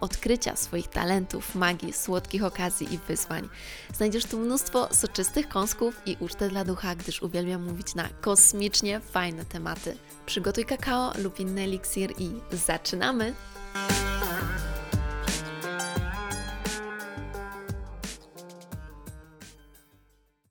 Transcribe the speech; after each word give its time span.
odkrycia 0.00 0.56
swoich 0.56 0.88
talentów, 0.88 1.54
magii, 1.54 1.92
słodkich 1.92 2.44
okazji 2.44 2.94
i 2.94 2.98
wyzwań. 2.98 3.48
Znajdziesz 3.94 4.24
tu 4.24 4.38
mnóstwo 4.38 4.88
soczystych 4.94 5.48
kąsków 5.48 6.02
i 6.06 6.16
ucztę 6.20 6.48
dla 6.48 6.64
ducha, 6.64 6.94
gdyż 6.94 7.22
uwielbiam 7.22 7.64
mówić 7.64 7.94
na 7.94 8.08
kosmicznie 8.20 9.00
fajne 9.00 9.44
tematy. 9.44 9.96
Przygotuj 10.26 10.64
kakao 10.64 11.12
lub 11.18 11.40
inny 11.40 11.62
eliksir 11.62 12.12
i 12.18 12.30
zaczynamy! 12.52 13.34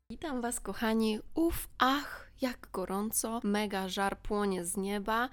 Witam 0.09 0.41
Was, 0.41 0.59
kochani. 0.59 1.19
Uf, 1.35 1.67
ach, 1.77 2.31
jak 2.41 2.67
gorąco, 2.73 3.39
mega 3.43 3.89
żar 3.89 4.19
płonie 4.19 4.65
z 4.65 4.77
nieba 4.77 5.29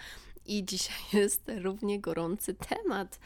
i 0.47 0.65
dzisiaj 0.65 0.97
jest 1.23 1.51
równie 1.63 2.01
gorący 2.01 2.55
temat. 2.55 3.19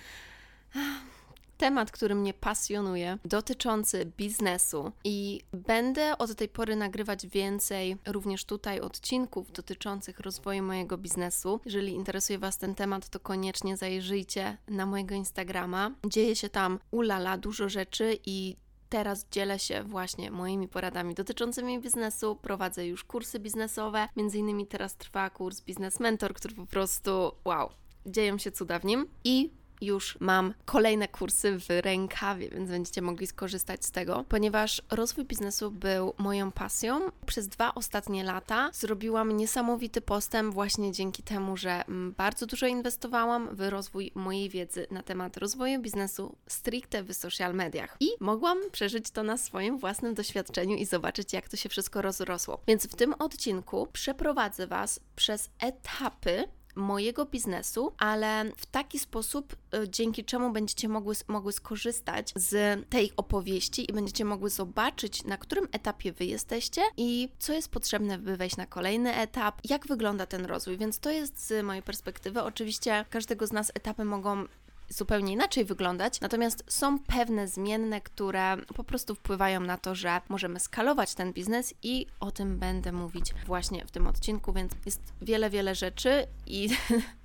Temat, 1.58 1.90
który 1.90 2.14
mnie 2.14 2.34
pasjonuje, 2.34 3.18
dotyczący 3.24 4.12
biznesu, 4.16 4.92
i 5.04 5.40
będę 5.52 6.18
od 6.18 6.34
tej 6.34 6.48
pory 6.48 6.76
nagrywać 6.76 7.26
więcej 7.26 7.96
również 8.06 8.44
tutaj 8.44 8.80
odcinków 8.80 9.52
dotyczących 9.52 10.20
rozwoju 10.20 10.62
mojego 10.62 10.98
biznesu. 10.98 11.60
Jeżeli 11.64 11.92
interesuje 11.92 12.38
Was 12.38 12.58
ten 12.58 12.74
temat, 12.74 13.08
to 13.08 13.20
koniecznie 13.20 13.76
zajrzyjcie 13.76 14.56
na 14.68 14.86
mojego 14.86 15.14
Instagrama. 15.14 15.90
Dzieje 16.06 16.36
się 16.36 16.48
tam 16.48 16.78
ulala 16.90 17.38
dużo 17.38 17.68
rzeczy 17.68 18.18
i 18.26 18.56
Teraz 18.88 19.26
dzielę 19.30 19.58
się 19.58 19.82
właśnie 19.82 20.30
moimi 20.30 20.68
poradami 20.68 21.14
dotyczącymi 21.14 21.80
biznesu. 21.80 22.36
Prowadzę 22.36 22.86
już 22.86 23.04
kursy 23.04 23.38
biznesowe. 23.38 24.08
Między 24.16 24.38
innymi 24.38 24.66
teraz 24.66 24.96
trwa 24.96 25.30
kurs 25.30 25.60
Biznes 25.60 26.00
Mentor, 26.00 26.34
który 26.34 26.54
po 26.54 26.66
prostu 26.66 27.32
wow, 27.44 27.70
dzieją 28.06 28.38
się 28.38 28.52
cuda 28.52 28.78
w 28.78 28.84
nim. 28.84 29.06
I 29.24 29.50
już 29.80 30.16
mam 30.20 30.54
kolejne 30.64 31.08
kursy 31.08 31.58
w 31.58 31.66
rękawie, 31.68 32.48
więc 32.48 32.70
będziecie 32.70 33.02
mogli 33.02 33.26
skorzystać 33.26 33.84
z 33.84 33.90
tego, 33.90 34.24
ponieważ 34.28 34.82
rozwój 34.90 35.24
biznesu 35.24 35.70
był 35.70 36.14
moją 36.18 36.52
pasją. 36.52 37.00
Przez 37.26 37.48
dwa 37.48 37.74
ostatnie 37.74 38.24
lata 38.24 38.70
zrobiłam 38.72 39.36
niesamowity 39.36 40.00
postęp 40.00 40.54
właśnie 40.54 40.92
dzięki 40.92 41.22
temu, 41.22 41.56
że 41.56 41.84
bardzo 42.16 42.46
dużo 42.46 42.66
inwestowałam 42.66 43.56
w 43.56 43.70
rozwój 43.70 44.12
mojej 44.14 44.48
wiedzy 44.48 44.86
na 44.90 45.02
temat 45.02 45.36
rozwoju 45.36 45.80
biznesu 45.80 46.36
stricte 46.46 47.02
w 47.02 47.14
social 47.14 47.54
mediach 47.54 47.96
i 48.00 48.08
mogłam 48.20 48.58
przeżyć 48.72 49.10
to 49.10 49.22
na 49.22 49.36
swoim 49.36 49.78
własnym 49.78 50.14
doświadczeniu 50.14 50.76
i 50.76 50.84
zobaczyć, 50.84 51.32
jak 51.32 51.48
to 51.48 51.56
się 51.56 51.68
wszystko 51.68 52.02
rozrosło. 52.02 52.60
Więc 52.66 52.86
w 52.86 52.96
tym 52.96 53.14
odcinku 53.18 53.88
przeprowadzę 53.92 54.66
Was 54.66 55.00
przez 55.16 55.50
etapy 55.60 56.44
mojego 56.78 57.26
biznesu, 57.26 57.92
ale 57.98 58.44
w 58.56 58.66
taki 58.66 58.98
sposób, 58.98 59.56
y, 59.74 59.88
dzięki 59.88 60.24
czemu 60.24 60.52
będziecie 60.52 60.88
mogły, 60.88 61.14
mogły 61.28 61.52
skorzystać 61.52 62.32
z 62.36 62.86
tej 62.88 63.12
opowieści 63.16 63.90
i 63.90 63.92
będziecie 63.92 64.24
mogły 64.24 64.50
zobaczyć, 64.50 65.24
na 65.24 65.36
którym 65.36 65.68
etapie 65.72 66.12
wy 66.12 66.24
jesteście 66.24 66.82
i 66.96 67.28
co 67.38 67.52
jest 67.52 67.68
potrzebne, 67.68 68.18
by 68.18 68.36
wejść 68.36 68.56
na 68.56 68.66
kolejny 68.66 69.14
etap, 69.14 69.60
jak 69.64 69.86
wygląda 69.86 70.26
ten 70.26 70.44
rozwój. 70.44 70.78
Więc 70.78 70.98
to 70.98 71.10
jest 71.10 71.46
z 71.46 71.64
mojej 71.64 71.82
perspektywy. 71.82 72.42
Oczywiście 72.42 73.04
każdego 73.10 73.46
z 73.46 73.52
nas 73.52 73.72
etapy 73.74 74.04
mogą 74.04 74.44
zupełnie 74.88 75.32
inaczej 75.32 75.64
wyglądać, 75.64 76.20
natomiast 76.20 76.64
są 76.68 76.98
pewne 76.98 77.48
zmienne, 77.48 78.00
które 78.00 78.56
po 78.74 78.84
prostu 78.84 79.14
wpływają 79.14 79.60
na 79.60 79.78
to, 79.78 79.94
że 79.94 80.20
możemy 80.28 80.60
skalować 80.60 81.14
ten 81.14 81.32
biznes 81.32 81.74
i 81.82 82.06
o 82.20 82.30
tym 82.30 82.58
będę 82.58 82.92
mówić 82.92 83.34
właśnie 83.46 83.86
w 83.86 83.90
tym 83.90 84.06
odcinku, 84.06 84.52
więc 84.52 84.72
jest 84.86 85.12
wiele, 85.22 85.50
wiele 85.50 85.74
rzeczy 85.74 86.26
i 86.46 86.68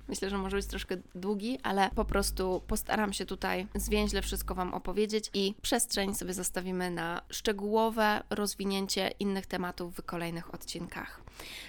Myślę, 0.08 0.30
że 0.30 0.38
może 0.38 0.56
być 0.56 0.66
troszkę 0.66 0.96
długi, 1.14 1.58
ale 1.62 1.90
po 1.94 2.04
prostu 2.04 2.62
postaram 2.66 3.12
się 3.12 3.26
tutaj 3.26 3.66
zwięźle 3.74 4.22
wszystko 4.22 4.54
Wam 4.54 4.74
opowiedzieć 4.74 5.30
i 5.34 5.54
przestrzeń 5.62 6.14
sobie 6.14 6.34
zostawimy 6.34 6.90
na 6.90 7.22
szczegółowe 7.30 8.22
rozwinięcie 8.30 9.10
innych 9.20 9.46
tematów 9.46 9.96
w 9.96 10.02
kolejnych 10.02 10.54
odcinkach. 10.54 11.23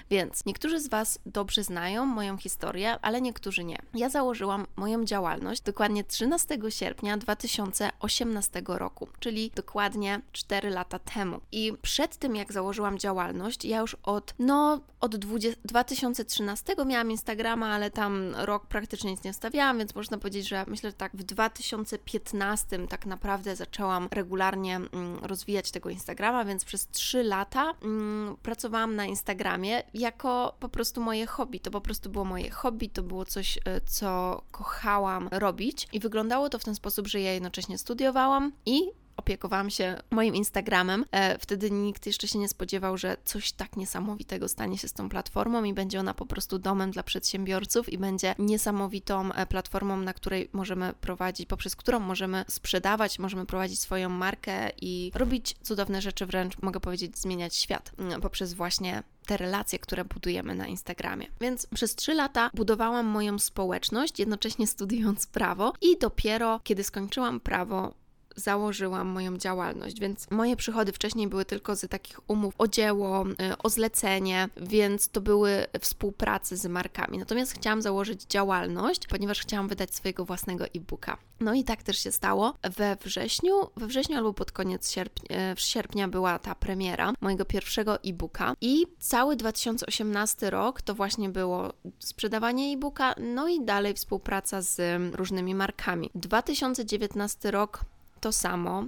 Więc 0.09 0.45
niektórzy 0.45 0.79
z 0.79 0.87
Was 0.87 1.19
dobrze 1.25 1.63
znają 1.63 2.05
moją 2.05 2.37
historię, 2.37 2.99
ale 3.01 3.21
niektórzy 3.21 3.63
nie. 3.63 3.77
Ja 3.93 4.09
założyłam 4.09 4.67
moją 4.75 5.05
działalność 5.05 5.61
dokładnie 5.61 6.03
13 6.03 6.57
sierpnia 6.69 7.17
2018 7.17 8.61
roku, 8.67 9.07
czyli 9.19 9.51
dokładnie 9.55 10.21
4 10.31 10.69
lata 10.69 10.99
temu. 10.99 11.41
I 11.51 11.73
przed 11.81 12.17
tym, 12.17 12.35
jak 12.35 12.53
założyłam 12.53 12.99
działalność, 12.99 13.65
ja 13.65 13.79
już 13.79 13.97
od, 14.03 14.33
no, 14.39 14.79
od 14.99 15.15
20, 15.15 15.61
2013 15.65 16.75
miałam 16.85 17.11
Instagrama, 17.11 17.67
ale 17.67 17.91
tam 17.91 18.35
rok 18.35 18.67
praktycznie 18.67 19.11
nic 19.11 19.23
nie 19.23 19.33
stawiałam, 19.33 19.77
więc 19.77 19.95
można 19.95 20.17
powiedzieć, 20.17 20.47
że 20.47 20.65
myślę, 20.67 20.89
że 20.89 20.95
tak 20.95 21.11
w 21.15 21.23
2015 21.23 22.87
tak 22.87 23.05
naprawdę 23.05 23.55
zaczęłam 23.55 24.07
regularnie 24.11 24.75
mm, 24.75 25.19
rozwijać 25.21 25.71
tego 25.71 25.89
Instagrama, 25.89 26.45
więc 26.45 26.65
przez 26.65 26.87
3 26.87 27.23
lata 27.23 27.73
mm, 27.81 28.35
pracowałam 28.43 28.95
na 28.95 29.05
Instagramie 29.05 29.54
jako 29.93 30.55
po 30.59 30.69
prostu 30.69 31.01
moje 31.01 31.27
hobby. 31.27 31.59
To 31.59 31.71
po 31.71 31.81
prostu 31.81 32.09
było 32.09 32.25
moje 32.25 32.49
hobby, 32.49 32.89
to 32.89 33.03
było 33.03 33.25
coś, 33.25 33.57
e, 33.57 33.81
co 33.81 34.41
kochałam 34.51 35.29
robić 35.31 35.88
i 35.93 35.99
wyglądało 35.99 36.49
to 36.49 36.59
w 36.59 36.63
ten 36.63 36.75
sposób, 36.75 37.07
że 37.07 37.21
ja 37.21 37.33
jednocześnie 37.33 37.77
studiowałam 37.77 38.51
i 38.65 38.81
opiekowałam 39.17 39.69
się 39.69 39.97
moim 40.11 40.35
Instagramem. 40.35 41.05
E, 41.11 41.38
wtedy 41.39 41.71
nikt 41.71 42.05
jeszcze 42.05 42.27
się 42.27 42.39
nie 42.39 42.49
spodziewał, 42.49 42.97
że 42.97 43.17
coś 43.25 43.51
tak 43.51 43.77
niesamowitego 43.77 44.47
stanie 44.47 44.77
się 44.77 44.88
z 44.88 44.94
tą 44.94 45.09
platformą 45.09 45.63
i 45.63 45.73
będzie 45.73 45.99
ona 45.99 46.13
po 46.13 46.25
prostu 46.25 46.59
domem 46.59 46.91
dla 46.91 47.03
przedsiębiorców 47.03 47.94
i 47.94 47.97
będzie 47.97 48.35
niesamowitą 48.39 49.33
e, 49.33 49.45
platformą, 49.45 49.97
na 49.97 50.13
której 50.13 50.49
możemy 50.53 50.94
prowadzić, 51.01 51.45
poprzez 51.47 51.75
którą 51.75 51.99
możemy 51.99 52.45
sprzedawać, 52.47 53.19
możemy 53.19 53.45
prowadzić 53.45 53.79
swoją 53.79 54.09
markę 54.09 54.71
i 54.81 55.11
robić 55.15 55.55
cudowne 55.61 56.01
rzeczy, 56.01 56.25
wręcz 56.25 56.61
mogę 56.61 56.79
powiedzieć, 56.79 57.17
zmieniać 57.17 57.55
świat 57.55 57.91
mm, 57.97 58.21
poprzez 58.21 58.53
właśnie 58.53 59.03
te 59.25 59.38
relacje, 59.38 59.80
które 59.80 60.06
budujemy 60.06 60.56
na 60.56 60.68
Instagramie. 60.68 61.28
Więc 61.41 61.68
przez 61.74 61.96
trzy 61.96 62.13
lata 62.13 62.50
budowałam 62.53 63.06
moją 63.06 63.40
społeczność, 63.40 64.19
jednocześnie 64.19 64.68
studiując 64.68 65.28
prawo, 65.28 65.74
i 65.81 65.97
dopiero 65.97 66.59
kiedy 66.63 66.84
skończyłam 66.84 67.40
prawo, 67.40 67.94
założyłam 68.35 69.07
moją 69.07 69.38
działalność, 69.38 70.00
więc 70.00 70.31
moje 70.31 70.56
przychody 70.56 70.91
wcześniej 70.91 71.28
były 71.28 71.46
tylko 71.46 71.75
z 71.75 71.90
takich 71.90 72.19
umów 72.29 72.53
o 72.57 72.68
dzieło, 72.68 73.25
y, 73.28 73.57
o 73.57 73.69
zlecenie, 73.69 74.50
więc 74.57 75.09
to 75.09 75.22
były 75.22 75.66
współpracy 75.79 76.57
z 76.57 76.66
markami. 76.66 77.18
Natomiast 77.18 77.53
chciałam 77.53 77.81
założyć 77.81 78.24
działalność, 78.24 79.07
ponieważ 79.07 79.41
chciałam 79.41 79.68
wydać 79.68 79.95
swojego 79.95 80.25
własnego 80.25 80.66
e-booka. 80.66 81.18
No 81.40 81.53
i 81.53 81.63
tak 81.63 81.84
też 81.84 81.97
się 81.97 82.12
stało. 82.12 82.53
We 82.78 82.97
wrześniu, 83.01 83.53
we 83.78 83.88
wrześniu 83.88 84.18
albo 84.18 84.34
pod 84.34 84.51
koniec 84.51 84.91
sierpnia, 84.91 85.53
y, 85.53 85.56
sierpnia 85.57 86.07
była 86.07 86.39
ta 86.39 86.56
premiera 86.56 87.13
mojego 87.21 87.45
pierwszego 87.45 88.04
e-booka 88.04 88.54
i 88.62 88.86
cały 89.00 89.36
2018 89.36 90.50
rok 90.50 90.81
to 90.81 90.95
właśnie 90.95 91.30
było 91.30 91.74
sprzedawanie 92.00 92.74
e-booka, 92.74 93.15
no 93.18 93.48
i 93.48 93.65
dalej 93.65 93.94
współpraca 93.94 94.62
z 94.62 94.81
różnymi 95.15 95.56
markami. 95.56 96.09
2019 96.15 97.51
rok 97.51 97.86
to 98.25 98.31
samo, 98.31 98.86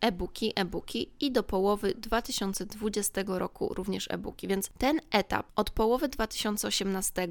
e-booki, 0.00 0.52
e-booki 0.56 1.10
i 1.20 1.32
do 1.32 1.42
połowy 1.42 1.94
2020 1.94 3.22
roku 3.26 3.74
również 3.74 4.08
e-booki. 4.10 4.48
Więc 4.48 4.70
ten 4.78 5.00
etap 5.10 5.46
od 5.56 5.70
połowy 5.70 6.08
2018 6.08 7.28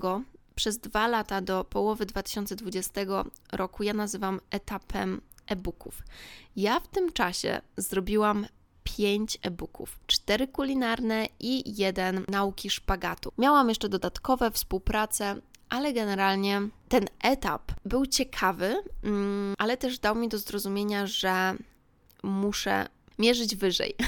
przez 0.55 0.77
dwa 0.77 1.07
lata 1.07 1.41
do 1.41 1.63
połowy 1.63 2.05
2020 2.05 3.01
roku 3.51 3.83
ja 3.83 3.93
nazywam 3.93 4.39
etapem 4.51 5.21
e-booków. 5.47 6.03
Ja 6.55 6.79
w 6.79 6.87
tym 6.87 7.11
czasie 7.11 7.61
zrobiłam 7.77 8.45
pięć 8.83 9.37
e-booków, 9.41 9.99
cztery 10.07 10.47
kulinarne 10.47 11.27
i 11.39 11.79
jeden 11.81 12.25
nauki 12.27 12.69
szpagatu. 12.69 13.31
Miałam 13.37 13.69
jeszcze 13.69 13.89
dodatkowe 13.89 14.51
współprace 14.51 15.35
ale 15.69 15.93
generalnie 15.93 16.61
ten 16.89 17.05
etap 17.23 17.71
był 17.85 18.05
ciekawy, 18.05 18.75
mm, 19.03 19.55
ale 19.57 19.77
też 19.77 19.99
dał 19.99 20.15
mi 20.15 20.29
do 20.29 20.37
zrozumienia, 20.37 21.07
że 21.07 21.55
muszę 22.23 22.87
mierzyć 23.19 23.55
wyżej. 23.55 23.95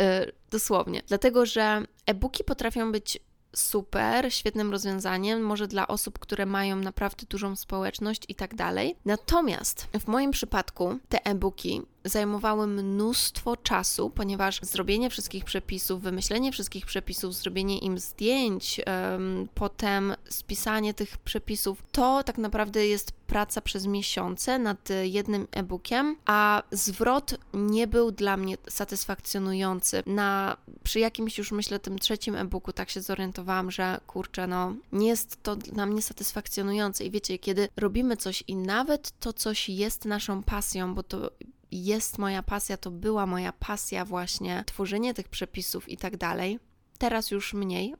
Y, 0.00 0.32
dosłownie. 0.50 1.02
Dlatego, 1.06 1.46
że 1.46 1.82
e-booki 2.06 2.44
potrafią 2.44 2.92
być 2.92 3.18
super, 3.56 4.32
świetnym 4.32 4.70
rozwiązaniem, 4.70 5.40
może 5.42 5.68
dla 5.68 5.88
osób, 5.88 6.18
które 6.18 6.46
mają 6.46 6.76
naprawdę 6.76 7.26
dużą 7.28 7.56
społeczność 7.56 8.22
i 8.28 8.34
tak 8.34 8.54
dalej. 8.54 8.96
Natomiast 9.04 9.88
w 10.00 10.06
moim 10.06 10.30
przypadku 10.30 10.98
te 11.08 11.26
e-booki 11.26 11.82
zajmowały 12.04 12.66
mnóstwo 12.66 13.56
czasu, 13.56 14.10
ponieważ 14.10 14.60
zrobienie 14.62 15.10
wszystkich 15.10 15.44
przepisów, 15.44 16.02
wymyślenie 16.02 16.52
wszystkich 16.52 16.86
przepisów, 16.86 17.34
zrobienie 17.34 17.78
im 17.78 17.98
zdjęć, 17.98 18.80
potem 19.54 20.14
spisanie 20.28 20.94
tych 20.94 21.18
przepisów, 21.18 21.82
to 21.92 22.22
tak 22.22 22.38
naprawdę 22.38 22.86
jest 22.86 23.12
praca 23.12 23.60
przez 23.60 23.86
miesiące 23.86 24.58
nad 24.58 24.88
jednym 25.02 25.48
e-bookiem, 25.52 26.16
a 26.26 26.62
zwrot 26.70 27.34
nie 27.54 27.86
był 27.86 28.10
dla 28.12 28.36
mnie 28.36 28.56
satysfakcjonujący. 28.68 30.02
Na, 30.06 30.56
przy 30.82 31.00
jakimś 31.00 31.38
już 31.38 31.52
myślę 31.52 31.78
tym 31.78 31.98
trzecim 31.98 32.34
e-booku 32.34 32.72
tak 32.72 32.90
się 32.90 33.00
zorientowałam, 33.00 33.70
że 33.70 34.00
kurczę, 34.06 34.46
no 34.46 34.74
nie 34.92 35.08
jest 35.08 35.42
to 35.42 35.56
dla 35.56 35.86
mnie 35.86 36.02
satysfakcjonujące 36.02 37.04
i 37.04 37.10
wiecie, 37.10 37.38
kiedy 37.38 37.68
robimy 37.76 38.16
coś 38.16 38.44
i 38.48 38.56
nawet 38.56 39.12
to 39.20 39.32
coś 39.32 39.68
jest 39.68 40.04
naszą 40.04 40.42
pasją, 40.42 40.94
bo 40.94 41.02
to 41.02 41.30
jest 41.72 42.18
moja 42.18 42.42
pasja, 42.42 42.76
to 42.76 42.90
była 42.90 43.26
moja 43.26 43.52
pasja 43.52 44.04
właśnie 44.04 44.64
tworzenie 44.66 45.14
tych 45.14 45.28
przepisów 45.28 45.88
i 45.88 45.96
tak 45.96 46.16
dalej. 46.16 46.58
Teraz 46.98 47.30
już 47.30 47.54
mniej, 47.54 47.94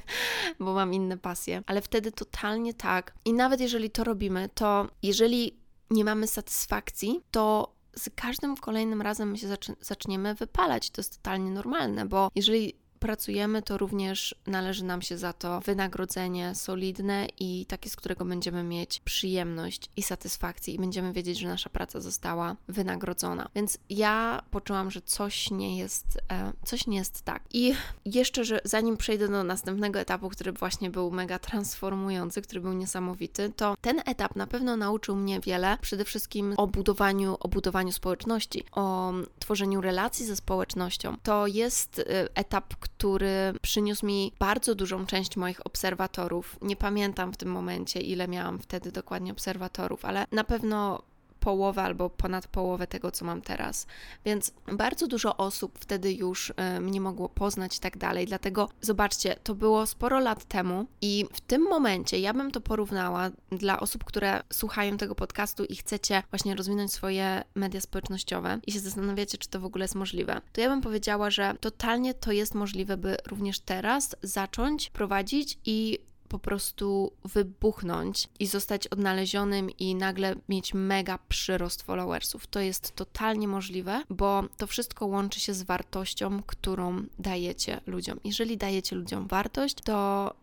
bo 0.60 0.74
mam 0.74 0.94
inne 0.94 1.18
pasje, 1.18 1.62
ale 1.66 1.82
wtedy 1.82 2.12
totalnie 2.12 2.74
tak. 2.74 3.14
I 3.24 3.32
nawet 3.32 3.60
jeżeli 3.60 3.90
to 3.90 4.04
robimy, 4.04 4.48
to 4.54 4.88
jeżeli 5.02 5.56
nie 5.90 6.04
mamy 6.04 6.26
satysfakcji, 6.26 7.20
to 7.30 7.74
z 7.96 8.10
każdym 8.14 8.56
kolejnym 8.56 9.02
razem 9.02 9.30
my 9.30 9.38
się 9.38 9.48
zaczniemy 9.80 10.34
wypalać. 10.34 10.90
To 10.90 11.00
jest 11.00 11.16
totalnie 11.16 11.50
normalne, 11.50 12.06
bo 12.06 12.30
jeżeli 12.34 12.74
pracujemy, 13.02 13.62
to 13.62 13.78
również 13.78 14.34
należy 14.46 14.84
nam 14.84 15.02
się 15.02 15.18
za 15.18 15.32
to 15.32 15.60
wynagrodzenie 15.60 16.54
solidne 16.54 17.26
i 17.40 17.66
takie, 17.66 17.90
z 17.90 17.96
którego 17.96 18.24
będziemy 18.24 18.62
mieć 18.62 19.00
przyjemność 19.00 19.90
i 19.96 20.02
satysfakcję 20.02 20.74
i 20.74 20.78
będziemy 20.78 21.12
wiedzieć, 21.12 21.38
że 21.38 21.48
nasza 21.48 21.70
praca 21.70 22.00
została 22.00 22.56
wynagrodzona. 22.68 23.48
Więc 23.54 23.78
ja 23.90 24.42
poczułam, 24.50 24.90
że 24.90 25.02
coś 25.02 25.50
nie 25.50 25.78
jest, 25.78 26.18
e, 26.32 26.52
coś 26.64 26.86
nie 26.86 26.96
jest 26.96 27.22
tak. 27.22 27.42
I 27.52 27.74
jeszcze, 28.04 28.44
że 28.44 28.60
zanim 28.64 28.96
przejdę 28.96 29.28
do 29.28 29.44
następnego 29.44 30.00
etapu, 30.00 30.28
który 30.28 30.52
właśnie 30.52 30.90
był 30.90 31.10
mega 31.10 31.38
transformujący, 31.38 32.42
który 32.42 32.60
był 32.60 32.72
niesamowity, 32.72 33.52
to 33.56 33.74
ten 33.80 34.02
etap 34.06 34.36
na 34.36 34.46
pewno 34.46 34.76
nauczył 34.76 35.16
mnie 35.16 35.40
wiele, 35.40 35.78
przede 35.80 36.04
wszystkim 36.04 36.54
o 36.56 36.66
budowaniu, 36.66 37.36
o 37.40 37.48
budowaniu 37.48 37.92
społeczności, 37.92 38.64
o 38.72 39.12
tworzeniu 39.38 39.80
relacji 39.80 40.26
ze 40.26 40.36
społecznością. 40.36 41.16
To 41.22 41.46
jest 41.46 41.98
e, 41.98 42.04
etap, 42.34 42.74
który 42.76 42.91
który 43.02 43.52
przyniósł 43.62 44.06
mi 44.06 44.32
bardzo 44.38 44.74
dużą 44.74 45.06
część 45.06 45.36
moich 45.36 45.66
obserwatorów. 45.66 46.56
Nie 46.62 46.76
pamiętam 46.76 47.32
w 47.32 47.36
tym 47.36 47.48
momencie, 47.48 48.00
ile 48.00 48.28
miałam 48.28 48.58
wtedy 48.58 48.92
dokładnie 48.92 49.32
obserwatorów, 49.32 50.04
ale 50.04 50.26
na 50.32 50.44
pewno 50.44 51.02
połowę 51.42 51.82
albo 51.82 52.10
ponad 52.10 52.46
połowę 52.46 52.86
tego, 52.86 53.10
co 53.10 53.24
mam 53.24 53.42
teraz. 53.42 53.86
Więc 54.24 54.52
bardzo 54.72 55.06
dużo 55.06 55.36
osób 55.36 55.78
wtedy 55.78 56.12
już 56.12 56.50
y, 56.50 56.80
mnie 56.80 57.00
mogło 57.00 57.28
poznać 57.28 57.76
i 57.76 57.80
tak 57.80 57.98
dalej. 57.98 58.26
Dlatego 58.26 58.68
zobaczcie, 58.80 59.36
to 59.44 59.54
było 59.54 59.86
sporo 59.86 60.20
lat 60.20 60.44
temu 60.44 60.86
i 61.00 61.26
w 61.32 61.40
tym 61.40 61.62
momencie 61.62 62.18
ja 62.18 62.34
bym 62.34 62.50
to 62.50 62.60
porównała 62.60 63.30
dla 63.50 63.80
osób, 63.80 64.04
które 64.04 64.42
słuchają 64.52 64.96
tego 64.96 65.14
podcastu 65.14 65.64
i 65.64 65.76
chcecie 65.76 66.22
właśnie 66.30 66.54
rozwinąć 66.54 66.92
swoje 66.92 67.42
media 67.54 67.80
społecznościowe 67.80 68.60
i 68.66 68.72
się 68.72 68.80
zastanawiacie, 68.80 69.38
czy 69.38 69.48
to 69.48 69.60
w 69.60 69.64
ogóle 69.64 69.84
jest 69.84 69.94
możliwe. 69.94 70.40
To 70.52 70.60
ja 70.60 70.68
bym 70.68 70.80
powiedziała, 70.80 71.30
że 71.30 71.54
totalnie 71.60 72.14
to 72.14 72.32
jest 72.32 72.54
możliwe, 72.54 72.96
by 72.96 73.16
również 73.28 73.60
teraz 73.60 74.16
zacząć 74.22 74.90
prowadzić 74.90 75.58
i 75.64 75.98
po 76.32 76.38
prostu 76.38 77.12
wybuchnąć 77.24 78.28
i 78.40 78.46
zostać 78.46 78.86
odnalezionym 78.86 79.70
i 79.70 79.94
nagle 79.94 80.34
mieć 80.48 80.74
mega 80.74 81.18
przyrost 81.28 81.82
followersów. 81.82 82.46
To 82.46 82.60
jest 82.60 82.96
totalnie 82.96 83.48
możliwe, 83.48 84.02
bo 84.10 84.44
to 84.56 84.66
wszystko 84.66 85.06
łączy 85.06 85.40
się 85.40 85.54
z 85.54 85.62
wartością, 85.62 86.42
którą 86.46 87.02
dajecie 87.18 87.80
ludziom. 87.86 88.20
Jeżeli 88.24 88.56
dajecie 88.56 88.96
ludziom 88.96 89.26
wartość, 89.26 89.74
to 89.84 90.34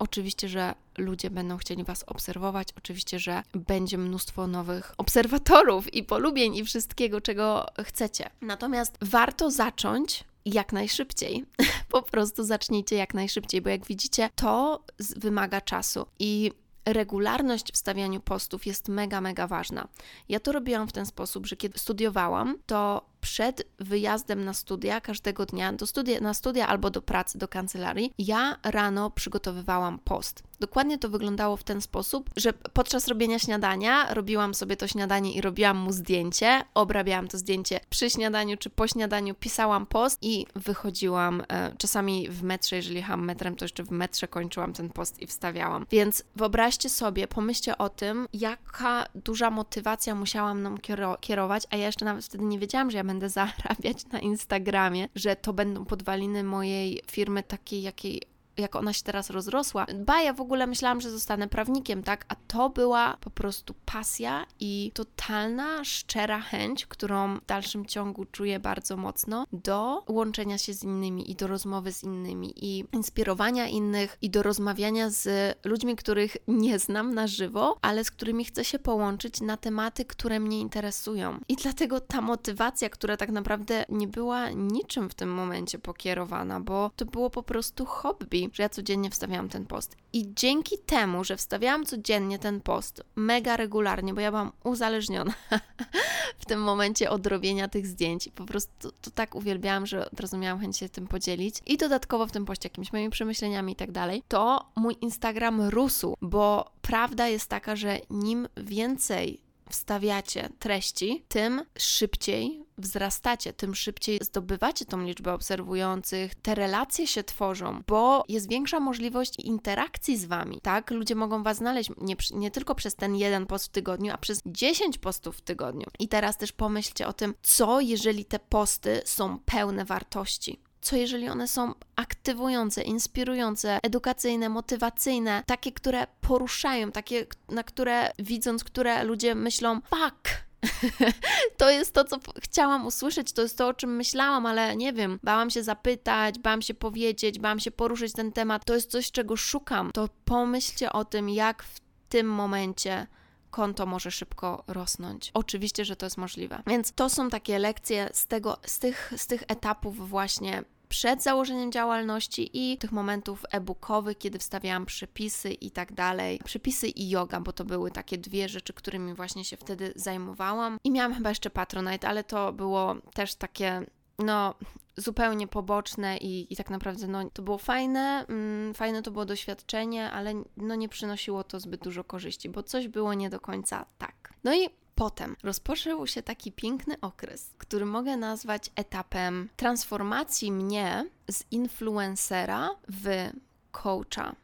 Oczywiście, 0.00 0.48
że 0.48 0.74
ludzie 0.98 1.30
będą 1.30 1.56
chcieli 1.56 1.84
Was 1.84 2.04
obserwować, 2.06 2.68
oczywiście, 2.78 3.18
że 3.18 3.42
będzie 3.54 3.98
mnóstwo 3.98 4.46
nowych 4.46 4.94
obserwatorów 4.98 5.94
i 5.94 6.02
polubień 6.02 6.56
i 6.56 6.64
wszystkiego, 6.64 7.20
czego 7.20 7.66
chcecie. 7.84 8.30
Natomiast 8.40 8.98
warto 9.00 9.50
zacząć 9.50 10.24
jak 10.44 10.72
najszybciej. 10.72 11.44
po 11.88 12.02
prostu 12.02 12.44
zacznijcie 12.44 12.96
jak 12.96 13.14
najszybciej, 13.14 13.62
bo 13.62 13.70
jak 13.70 13.86
widzicie, 13.86 14.30
to 14.36 14.84
wymaga 15.16 15.60
czasu 15.60 16.06
i 16.18 16.52
regularność 16.86 17.72
w 17.72 17.76
stawianiu 17.76 18.20
postów 18.20 18.66
jest 18.66 18.88
mega, 18.88 19.20
mega 19.20 19.46
ważna. 19.46 19.88
Ja 20.28 20.40
to 20.40 20.52
robiłam 20.52 20.88
w 20.88 20.92
ten 20.92 21.06
sposób, 21.06 21.46
że 21.46 21.56
kiedy 21.56 21.78
studiowałam, 21.78 22.58
to 22.66 23.06
przed 23.20 23.62
wyjazdem 23.78 24.44
na 24.44 24.54
studia 24.54 25.00
każdego 25.00 25.46
dnia, 25.46 25.72
do 25.72 25.86
studia, 25.86 26.20
na 26.20 26.34
studia 26.34 26.66
albo 26.66 26.90
do 26.90 27.02
pracy, 27.02 27.38
do 27.38 27.48
kancelarii, 27.48 28.12
ja 28.18 28.56
rano 28.62 29.10
przygotowywałam 29.10 29.98
post. 29.98 30.42
Dokładnie 30.60 30.98
to 30.98 31.08
wyglądało 31.08 31.56
w 31.56 31.64
ten 31.64 31.80
sposób, 31.80 32.30
że 32.36 32.52
podczas 32.52 33.08
robienia 33.08 33.38
śniadania 33.38 34.14
robiłam 34.14 34.54
sobie 34.54 34.76
to 34.76 34.88
śniadanie 34.88 35.32
i 35.32 35.40
robiłam 35.40 35.76
mu 35.76 35.92
zdjęcie, 35.92 36.64
obrabiałam 36.74 37.28
to 37.28 37.38
zdjęcie 37.38 37.80
przy 37.90 38.10
śniadaniu 38.10 38.56
czy 38.56 38.70
po 38.70 38.88
śniadaniu, 38.88 39.34
pisałam 39.34 39.86
post 39.86 40.18
i 40.22 40.46
wychodziłam 40.54 41.42
e, 41.48 41.72
czasami 41.78 42.28
w 42.28 42.42
metrze, 42.42 42.76
jeżeli 42.76 42.96
jechałam 42.96 43.24
metrem, 43.24 43.56
to 43.56 43.64
jeszcze 43.64 43.82
w 43.82 43.90
metrze 43.90 44.28
kończyłam 44.28 44.72
ten 44.72 44.90
post 44.90 45.22
i 45.22 45.26
wstawiałam. 45.26 45.86
Więc 45.90 46.24
wyobraźcie 46.36 46.88
sobie, 46.88 47.28
pomyślcie 47.28 47.78
o 47.78 47.88
tym, 47.88 48.28
jaka 48.32 49.06
duża 49.14 49.50
motywacja 49.50 50.14
musiałam 50.14 50.62
nam 50.62 50.78
kierować, 51.20 51.66
a 51.70 51.76
ja 51.76 51.86
jeszcze 51.86 52.04
nawet 52.04 52.24
wtedy 52.24 52.44
nie 52.44 52.58
wiedziałam, 52.58 52.90
że 52.90 52.96
ja 52.96 53.04
będę 53.10 53.28
zarabiać 53.40 54.06
na 54.12 54.20
Instagramie, 54.20 55.08
że 55.14 55.36
to 55.36 55.52
będą 55.52 55.84
podwaliny 55.84 56.44
mojej 56.44 57.00
firmy 57.10 57.42
takiej, 57.42 57.82
jakiej 57.82 58.22
jak 58.56 58.76
ona 58.76 58.92
się 58.92 59.02
teraz 59.02 59.30
rozrosła. 59.30 59.86
Ba, 59.94 60.22
ja 60.22 60.32
w 60.32 60.40
ogóle 60.40 60.66
myślałam, 60.66 61.00
że 61.00 61.10
zostanę 61.10 61.48
prawnikiem, 61.48 62.02
tak? 62.02 62.24
A 62.28 62.34
to 62.46 62.70
była 62.70 63.16
po 63.20 63.30
prostu 63.30 63.74
pasja 63.84 64.46
i 64.60 64.90
totalna, 64.94 65.84
szczera 65.84 66.40
chęć, 66.40 66.86
którą 66.86 67.36
w 67.36 67.46
dalszym 67.46 67.86
ciągu 67.86 68.24
czuję 68.24 68.60
bardzo 68.60 68.96
mocno 68.96 69.46
do 69.52 70.04
łączenia 70.08 70.58
się 70.58 70.74
z 70.74 70.84
innymi 70.84 71.30
i 71.30 71.34
do 71.34 71.46
rozmowy 71.46 71.92
z 71.92 72.04
innymi 72.04 72.52
i 72.56 72.84
inspirowania 72.92 73.68
innych 73.68 74.18
i 74.22 74.30
do 74.30 74.42
rozmawiania 74.42 75.10
z 75.10 75.56
ludźmi, 75.64 75.96
których 75.96 76.36
nie 76.48 76.78
znam 76.78 77.14
na 77.14 77.26
żywo, 77.26 77.78
ale 77.82 78.04
z 78.04 78.10
którymi 78.10 78.44
chcę 78.44 78.64
się 78.64 78.78
połączyć 78.78 79.40
na 79.40 79.56
tematy, 79.56 80.04
które 80.04 80.40
mnie 80.40 80.60
interesują. 80.60 81.40
I 81.48 81.56
dlatego 81.56 82.00
ta 82.00 82.20
motywacja, 82.20 82.90
która 82.90 83.16
tak 83.16 83.30
naprawdę 83.30 83.84
nie 83.88 84.08
była 84.08 84.50
niczym 84.50 85.10
w 85.10 85.14
tym 85.14 85.32
momencie 85.32 85.78
pokierowana, 85.78 86.60
bo 86.60 86.90
to 86.96 87.04
było 87.04 87.30
po 87.30 87.42
prostu 87.42 87.86
hobby 87.86 88.49
że 88.52 88.62
ja 88.62 88.68
codziennie 88.68 89.10
wstawiałam 89.10 89.48
ten 89.48 89.66
post. 89.66 89.96
I 90.12 90.34
dzięki 90.34 90.78
temu, 90.78 91.24
że 91.24 91.36
wstawiałam 91.36 91.86
codziennie 91.86 92.38
ten 92.38 92.60
post 92.60 93.04
mega 93.16 93.56
regularnie, 93.56 94.14
bo 94.14 94.20
ja 94.20 94.30
byłam 94.30 94.52
uzależniona 94.64 95.34
w 96.42 96.46
tym 96.46 96.62
momencie 96.62 97.10
od 97.10 97.26
robienia 97.26 97.68
tych 97.68 97.86
zdjęć 97.86 98.28
po 98.34 98.44
prostu 98.44 98.92
to 99.02 99.10
tak 99.10 99.34
uwielbiałam, 99.34 99.86
że 99.86 100.10
od 100.10 100.20
razu 100.20 100.38
miałam 100.38 100.60
chęć 100.60 100.76
się 100.76 100.88
tym 100.88 101.06
podzielić 101.06 101.54
i 101.66 101.76
dodatkowo 101.76 102.26
w 102.26 102.32
tym 102.32 102.44
poście 102.44 102.68
jakimiś 102.68 102.92
moimi 102.92 103.10
przemyśleniami 103.10 103.72
i 103.72 103.76
tak 103.76 103.92
dalej, 103.92 104.22
to 104.28 104.70
mój 104.76 104.96
Instagram 105.00 105.60
rósł, 105.60 106.16
bo 106.22 106.70
prawda 106.82 107.28
jest 107.28 107.48
taka, 107.48 107.76
że 107.76 107.98
nim 108.10 108.48
więcej 108.56 109.40
wstawiacie 109.70 110.48
treści, 110.58 111.24
tym 111.28 111.62
szybciej 111.78 112.64
wzrastacie, 112.78 113.52
tym 113.52 113.74
szybciej 113.74 114.18
zdobywacie 114.22 114.84
tą 114.84 115.02
liczbę 115.02 115.32
obserwujących, 115.32 116.34
te 116.34 116.54
relacje 116.54 117.06
się 117.06 117.24
tworzą, 117.24 117.82
bo 117.86 118.24
jest 118.28 118.48
większa 118.48 118.80
możliwość 118.80 119.34
interakcji 119.38 120.16
z 120.18 120.24
wami, 120.24 120.60
tak? 120.62 120.90
Ludzie 120.90 121.14
mogą 121.14 121.42
was 121.42 121.56
znaleźć 121.56 121.90
nie, 122.00 122.16
nie 122.34 122.50
tylko 122.50 122.74
przez 122.74 122.94
ten 122.94 123.16
jeden 123.16 123.46
post 123.46 123.66
w 123.66 123.68
tygodniu, 123.68 124.12
a 124.12 124.18
przez 124.18 124.42
10 124.46 124.98
postów 124.98 125.36
w 125.36 125.40
tygodniu. 125.40 125.86
I 125.98 126.08
teraz 126.08 126.36
też 126.36 126.52
pomyślcie 126.52 127.06
o 127.06 127.12
tym, 127.12 127.34
co 127.42 127.80
jeżeli 127.80 128.24
te 128.24 128.38
posty 128.38 129.02
są 129.04 129.38
pełne 129.38 129.84
wartości 129.84 130.60
co 130.80 130.96
jeżeli 130.96 131.28
one 131.28 131.48
są 131.48 131.74
aktywujące, 131.96 132.82
inspirujące, 132.82 133.78
edukacyjne, 133.82 134.48
motywacyjne, 134.48 135.42
takie, 135.46 135.72
które 135.72 136.06
poruszają, 136.20 136.92
takie, 136.92 137.26
na 137.48 137.62
które 137.62 138.10
widząc, 138.18 138.64
które 138.64 139.04
ludzie 139.04 139.34
myślą, 139.34 139.80
fuck, 139.80 140.28
to 141.58 141.70
jest 141.70 141.94
to, 141.94 142.04
co 142.04 142.18
chciałam 142.40 142.86
usłyszeć, 142.86 143.32
to 143.32 143.42
jest 143.42 143.58
to, 143.58 143.68
o 143.68 143.74
czym 143.74 143.96
myślałam, 143.96 144.46
ale 144.46 144.76
nie 144.76 144.92
wiem, 144.92 145.18
bałam 145.22 145.50
się 145.50 145.62
zapytać, 145.62 146.38
bałam 146.38 146.62
się 146.62 146.74
powiedzieć, 146.74 147.38
bałam 147.38 147.60
się 147.60 147.70
poruszyć 147.70 148.12
ten 148.12 148.32
temat. 148.32 148.64
To 148.64 148.74
jest 148.74 148.90
coś, 148.90 149.10
czego 149.10 149.36
szukam. 149.36 149.90
To 149.92 150.08
pomyślcie 150.24 150.92
o 150.92 151.04
tym, 151.04 151.28
jak 151.28 151.62
w 151.62 151.80
tym 152.08 152.26
momencie 152.26 153.06
konto 153.50 153.86
może 153.86 154.10
szybko 154.10 154.64
rosnąć. 154.66 155.30
Oczywiście, 155.34 155.84
że 155.84 155.96
to 155.96 156.06
jest 156.06 156.18
możliwe. 156.18 156.62
Więc 156.66 156.92
to 156.92 157.08
są 157.08 157.30
takie 157.30 157.58
lekcje 157.58 158.08
z 158.12 158.26
tego, 158.26 158.58
z 158.66 158.78
tych, 158.78 159.12
z 159.16 159.26
tych 159.26 159.42
etapów 159.48 160.08
właśnie 160.08 160.64
przed 160.90 161.22
założeniem 161.22 161.72
działalności 161.72 162.50
i 162.52 162.78
tych 162.78 162.92
momentów 162.92 163.44
e-bookowych, 163.50 164.18
kiedy 164.18 164.38
wstawiałam 164.38 164.86
przepisy 164.86 165.50
i 165.50 165.70
tak 165.70 165.92
dalej. 165.92 166.40
Przepisy 166.44 166.88
i 166.88 167.08
yoga, 167.08 167.40
bo 167.40 167.52
to 167.52 167.64
były 167.64 167.90
takie 167.90 168.18
dwie 168.18 168.48
rzeczy, 168.48 168.72
którymi 168.72 169.14
właśnie 169.14 169.44
się 169.44 169.56
wtedy 169.56 169.92
zajmowałam. 169.96 170.78
I 170.84 170.90
miałam 170.90 171.14
chyba 171.14 171.28
jeszcze 171.28 171.50
Patronite, 171.50 172.08
ale 172.08 172.24
to 172.24 172.52
było 172.52 172.94
też 173.14 173.34
takie 173.34 173.86
no, 174.20 174.54
zupełnie 174.96 175.46
poboczne 175.46 176.16
i, 176.16 176.52
i 176.52 176.56
tak 176.56 176.70
naprawdę 176.70 177.06
no, 177.06 177.30
to 177.30 177.42
było 177.42 177.58
fajne, 177.58 178.26
mm, 178.28 178.74
fajne 178.74 179.02
to 179.02 179.10
było 179.10 179.24
doświadczenie, 179.24 180.10
ale 180.10 180.34
no, 180.56 180.74
nie 180.74 180.88
przynosiło 180.88 181.44
to 181.44 181.60
zbyt 181.60 181.82
dużo 181.82 182.04
korzyści, 182.04 182.48
bo 182.48 182.62
coś 182.62 182.88
było 182.88 183.14
nie 183.14 183.30
do 183.30 183.40
końca 183.40 183.86
tak. 183.98 184.34
No 184.44 184.54
i 184.54 184.68
potem 184.94 185.36
rozpoczął 185.42 186.06
się 186.06 186.22
taki 186.22 186.52
piękny 186.52 187.00
okres, 187.00 187.50
który 187.58 187.86
mogę 187.86 188.16
nazwać 188.16 188.70
etapem 188.76 189.48
transformacji 189.56 190.52
mnie 190.52 191.10
z 191.30 191.44
influencera 191.50 192.70
w 192.88 193.30
coacha 193.72 194.34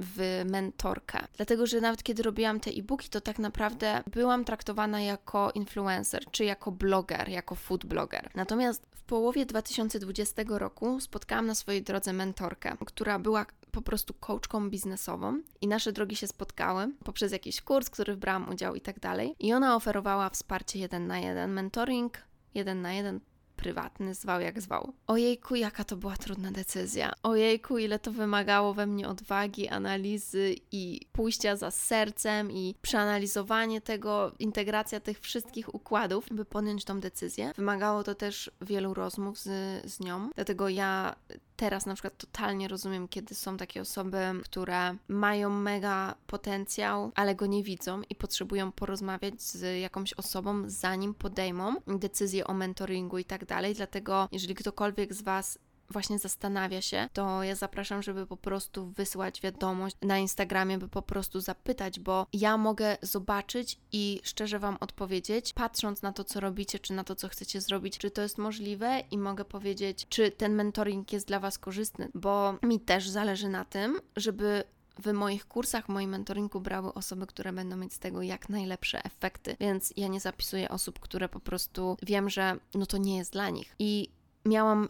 w 0.00 0.42
mentorkę. 0.50 1.26
Dlatego, 1.36 1.66
że 1.66 1.80
nawet 1.80 2.02
kiedy 2.02 2.22
robiłam 2.22 2.60
te 2.60 2.70
e-booki, 2.70 3.08
to 3.08 3.20
tak 3.20 3.38
naprawdę 3.38 4.02
byłam 4.06 4.44
traktowana 4.44 5.00
jako 5.00 5.50
influencer, 5.50 6.24
czy 6.30 6.44
jako 6.44 6.72
bloger, 6.72 7.28
jako 7.28 7.54
food 7.54 7.86
blogger. 7.86 8.30
Natomiast 8.34 8.86
w 8.90 9.02
połowie 9.02 9.46
2020 9.46 10.42
roku 10.48 11.00
spotkałam 11.00 11.46
na 11.46 11.54
swojej 11.54 11.82
drodze 11.82 12.12
mentorkę, 12.12 12.76
która 12.86 13.18
była 13.18 13.46
po 13.70 13.82
prostu 13.82 14.14
coachką 14.14 14.70
biznesową 14.70 15.40
i 15.60 15.68
nasze 15.68 15.92
drogi 15.92 16.16
się 16.16 16.26
spotkały 16.26 16.92
poprzez 17.04 17.32
jakiś 17.32 17.60
kurs, 17.60 17.90
który 17.90 18.16
brałam 18.16 18.48
udział 18.48 18.74
i 18.74 18.80
tak 18.80 19.00
dalej. 19.00 19.34
I 19.38 19.52
ona 19.52 19.76
oferowała 19.76 20.30
wsparcie 20.30 20.78
jeden 20.78 21.06
na 21.06 21.18
jeden, 21.18 21.52
mentoring 21.52 22.18
jeden 22.54 22.82
na 22.82 22.92
jeden 22.92 23.20
prywatny, 23.56 24.14
zwał 24.14 24.40
jak 24.40 24.60
zwał. 24.60 24.92
Ojejku, 25.06 25.54
jaka 25.54 25.84
to 25.84 25.96
była 25.96 26.16
trudna 26.16 26.50
decyzja. 26.50 27.12
Ojejku, 27.22 27.78
ile 27.78 27.98
to 27.98 28.12
wymagało 28.12 28.74
we 28.74 28.86
mnie 28.86 29.08
odwagi, 29.08 29.68
analizy 29.68 30.54
i 30.72 31.00
pójścia 31.12 31.56
za 31.56 31.70
sercem 31.70 32.52
i 32.52 32.74
przeanalizowanie 32.82 33.80
tego, 33.80 34.32
integracja 34.38 35.00
tych 35.00 35.20
wszystkich 35.20 35.74
układów, 35.74 36.26
by 36.30 36.44
podjąć 36.44 36.84
tą 36.84 37.00
decyzję. 37.00 37.52
Wymagało 37.56 38.02
to 38.02 38.14
też 38.14 38.50
wielu 38.60 38.94
rozmów 38.94 39.38
z, 39.38 39.50
z 39.92 40.00
nią, 40.00 40.30
dlatego 40.34 40.68
ja 40.68 41.16
teraz 41.56 41.86
na 41.86 41.94
przykład 41.94 42.16
totalnie 42.16 42.68
rozumiem, 42.68 43.08
kiedy 43.08 43.34
są 43.34 43.56
takie 43.56 43.80
osoby, 43.80 44.18
które 44.44 44.96
mają 45.08 45.50
mega 45.50 46.14
potencjał, 46.26 47.12
ale 47.14 47.34
go 47.34 47.46
nie 47.46 47.62
widzą 47.62 48.02
i 48.10 48.14
potrzebują 48.14 48.72
porozmawiać 48.72 49.42
z 49.42 49.80
jakąś 49.80 50.12
osobą, 50.12 50.62
zanim 50.66 51.14
podejmą 51.14 51.74
decyzję 51.86 52.46
o 52.46 52.54
mentoringu 52.54 53.18
i 53.18 53.24
tak 53.24 53.44
dalej. 53.44 53.74
Dlatego, 53.74 54.28
jeżeli 54.32 54.54
ktokolwiek 54.54 55.14
z 55.14 55.22
Was 55.22 55.58
właśnie 55.90 56.18
zastanawia 56.18 56.82
się, 56.82 57.08
to 57.12 57.42
ja 57.42 57.54
zapraszam, 57.54 58.02
żeby 58.02 58.26
po 58.26 58.36
prostu 58.36 58.86
wysłać 58.86 59.40
wiadomość 59.40 59.96
na 60.02 60.18
Instagramie, 60.18 60.78
by 60.78 60.88
po 60.88 61.02
prostu 61.02 61.40
zapytać, 61.40 62.00
bo 62.00 62.26
ja 62.32 62.56
mogę 62.56 62.96
zobaczyć 63.02 63.78
i 63.92 64.20
szczerze 64.22 64.58
Wam 64.58 64.76
odpowiedzieć, 64.80 65.52
patrząc 65.52 66.02
na 66.02 66.12
to, 66.12 66.24
co 66.24 66.40
robicie, 66.40 66.78
czy 66.78 66.92
na 66.92 67.04
to, 67.04 67.14
co 67.14 67.28
chcecie 67.28 67.60
zrobić, 67.60 67.98
czy 67.98 68.10
to 68.10 68.22
jest 68.22 68.38
możliwe 68.38 69.02
i 69.10 69.18
mogę 69.18 69.44
powiedzieć, 69.44 70.06
czy 70.08 70.30
ten 70.30 70.54
mentoring 70.54 71.12
jest 71.12 71.26
dla 71.26 71.40
Was 71.40 71.58
korzystny, 71.58 72.08
bo 72.14 72.54
mi 72.62 72.80
też 72.80 73.08
zależy 73.08 73.48
na 73.48 73.64
tym, 73.64 74.00
żeby 74.16 74.64
w 74.98 75.12
moich 75.12 75.46
kursach, 75.48 75.86
w 75.86 75.88
moim 75.88 76.10
mentoringu 76.10 76.60
brały 76.60 76.94
osoby, 76.94 77.26
które 77.26 77.52
będą 77.52 77.76
mieć 77.76 77.92
z 77.92 77.98
tego 77.98 78.22
jak 78.22 78.48
najlepsze 78.48 79.04
efekty, 79.04 79.56
więc 79.60 79.92
ja 79.96 80.08
nie 80.08 80.20
zapisuję 80.20 80.68
osób, 80.68 81.00
które 81.00 81.28
po 81.28 81.40
prostu 81.40 81.96
wiem, 82.02 82.30
że 82.30 82.56
no 82.74 82.86
to 82.86 82.96
nie 82.96 83.16
jest 83.16 83.32
dla 83.32 83.50
nich. 83.50 83.74
I 83.78 84.08
miałam 84.46 84.88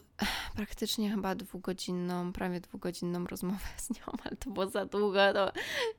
praktycznie 0.56 1.10
chyba 1.10 1.34
dwugodzinną, 1.34 2.32
prawie 2.32 2.60
dwugodzinną 2.60 3.25
rozmowę 3.25 3.66
z 3.76 3.90
nią, 3.90 4.04
ale 4.25 4.36
to 4.36 4.50
było 4.50 4.66
za 4.66 4.86
długo. 4.86 5.32
To, 5.32 5.52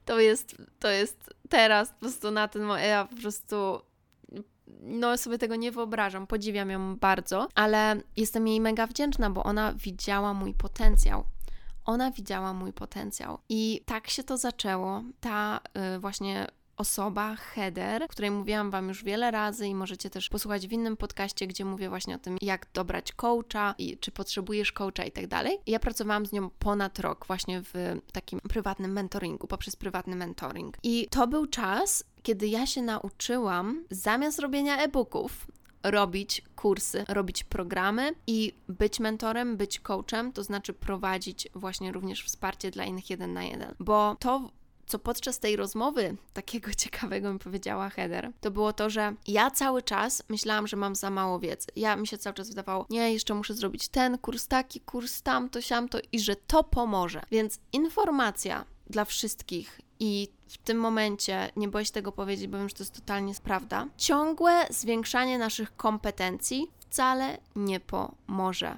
to, 0.05 0.19
jest, 0.19 0.55
to 0.79 0.89
jest 0.89 1.33
teraz 1.49 1.89
po 1.89 1.99
prostu 1.99 2.31
na 2.31 2.47
ten 2.47 2.61
moment, 2.61 2.87
ja 2.87 3.05
po 3.05 3.15
prostu 3.15 3.81
no 4.81 5.17
sobie 5.17 5.37
tego 5.37 5.55
nie 5.55 5.71
wyobrażam, 5.71 6.27
podziwiam 6.27 6.69
ją 6.69 6.95
bardzo, 6.95 7.47
ale 7.55 8.01
jestem 8.15 8.47
jej 8.47 8.61
mega 8.61 8.87
wdzięczna, 8.87 9.29
bo 9.29 9.43
ona 9.43 9.73
widziała 9.73 10.33
mój 10.33 10.53
potencjał. 10.53 11.23
Ona 11.85 12.11
widziała 12.11 12.53
mój 12.53 12.73
potencjał. 12.73 13.39
I 13.49 13.81
tak 13.85 14.09
się 14.09 14.23
to 14.23 14.37
zaczęło. 14.37 15.03
Ta 15.19 15.59
y, 15.95 15.99
właśnie 15.99 16.47
osoba, 16.77 17.35
header, 17.35 18.07
której 18.07 18.31
mówiłam 18.31 18.71
Wam 18.71 18.87
już 18.87 19.03
wiele 19.03 19.31
razy 19.31 19.67
i 19.67 19.75
możecie 19.75 20.09
też 20.09 20.29
posłuchać 20.29 20.67
w 20.67 20.71
innym 20.71 20.97
podcaście, 20.97 21.47
gdzie 21.47 21.65
mówię 21.65 21.89
właśnie 21.89 22.15
o 22.15 22.19
tym, 22.19 22.37
jak 22.41 22.67
dobrać 22.73 23.13
coacha 23.13 23.75
i 23.77 23.97
czy 23.97 24.11
potrzebujesz 24.11 24.71
coacha 24.71 25.03
i 25.05 25.11
tak 25.11 25.27
dalej. 25.27 25.57
Ja 25.67 25.79
pracowałam 25.79 26.25
z 26.25 26.31
nią 26.31 26.49
ponad 26.49 26.99
rok 26.99 27.27
właśnie 27.27 27.61
w 27.61 28.01
takim 28.11 28.39
prywatnym 28.39 28.91
mentoringu, 28.91 29.47
poprzez 29.47 29.75
prywatny 29.75 30.15
mentoring. 30.15 30.77
I 30.83 31.07
to 31.11 31.27
był 31.27 31.45
czas, 31.45 32.03
kiedy 32.23 32.47
ja 32.47 32.65
się 32.65 32.81
nauczyłam 32.81 33.85
zamiast 33.89 34.39
robienia 34.39 34.77
e-booków, 34.77 35.47
robić 35.83 36.41
kursy, 36.55 37.05
robić 37.07 37.43
programy 37.43 38.11
i 38.27 38.53
być 38.67 38.99
mentorem, 38.99 39.57
być 39.57 39.79
coachem, 39.79 40.31
to 40.33 40.43
znaczy 40.43 40.73
prowadzić 40.73 41.47
właśnie 41.55 41.91
również 41.91 42.23
wsparcie 42.23 42.71
dla 42.71 42.85
innych 42.85 43.09
jeden 43.09 43.33
na 43.33 43.43
jeden. 43.43 43.75
Bo 43.79 44.15
to 44.19 44.51
co 44.87 44.99
podczas 44.99 45.39
tej 45.39 45.55
rozmowy 45.55 46.15
takiego 46.33 46.73
ciekawego 46.83 47.33
mi 47.33 47.39
powiedziała 47.39 47.89
Heather, 47.89 48.31
to 48.41 48.51
było 48.51 48.73
to, 48.73 48.89
że 48.89 49.13
ja 49.27 49.51
cały 49.51 49.81
czas 49.81 50.23
myślałam, 50.29 50.67
że 50.67 50.77
mam 50.77 50.95
za 50.95 51.09
mało 51.09 51.39
wiedzy. 51.39 51.67
Ja 51.75 51.95
mi 51.95 52.07
się 52.07 52.17
cały 52.17 52.33
czas 52.33 52.49
wydawało, 52.49 52.85
nie, 52.89 53.13
jeszcze 53.13 53.33
muszę 53.33 53.53
zrobić 53.53 53.87
ten 53.87 54.17
kurs 54.17 54.47
taki, 54.47 54.79
kurs 54.79 55.21
tamto, 55.21 55.61
siamto 55.61 55.99
i 56.11 56.19
że 56.19 56.35
to 56.35 56.63
pomoże. 56.63 57.21
Więc 57.31 57.59
informacja 57.73 58.65
dla 58.89 59.05
wszystkich 59.05 59.81
i 59.99 60.27
w 60.47 60.57
tym 60.57 60.77
momencie 60.77 61.51
nie 61.55 61.67
boję 61.67 61.85
się 61.85 61.91
tego 61.91 62.11
powiedzieć, 62.11 62.47
bo 62.47 62.57
wiem, 62.57 62.69
że 62.69 62.75
to 62.75 62.83
jest 62.83 62.93
totalnie 62.93 63.33
prawda. 63.43 63.87
Ciągłe 63.97 64.65
zwiększanie 64.69 65.37
naszych 65.37 65.75
kompetencji 65.75 66.67
wcale 66.79 67.37
nie 67.55 67.79
pomoże. 67.79 68.77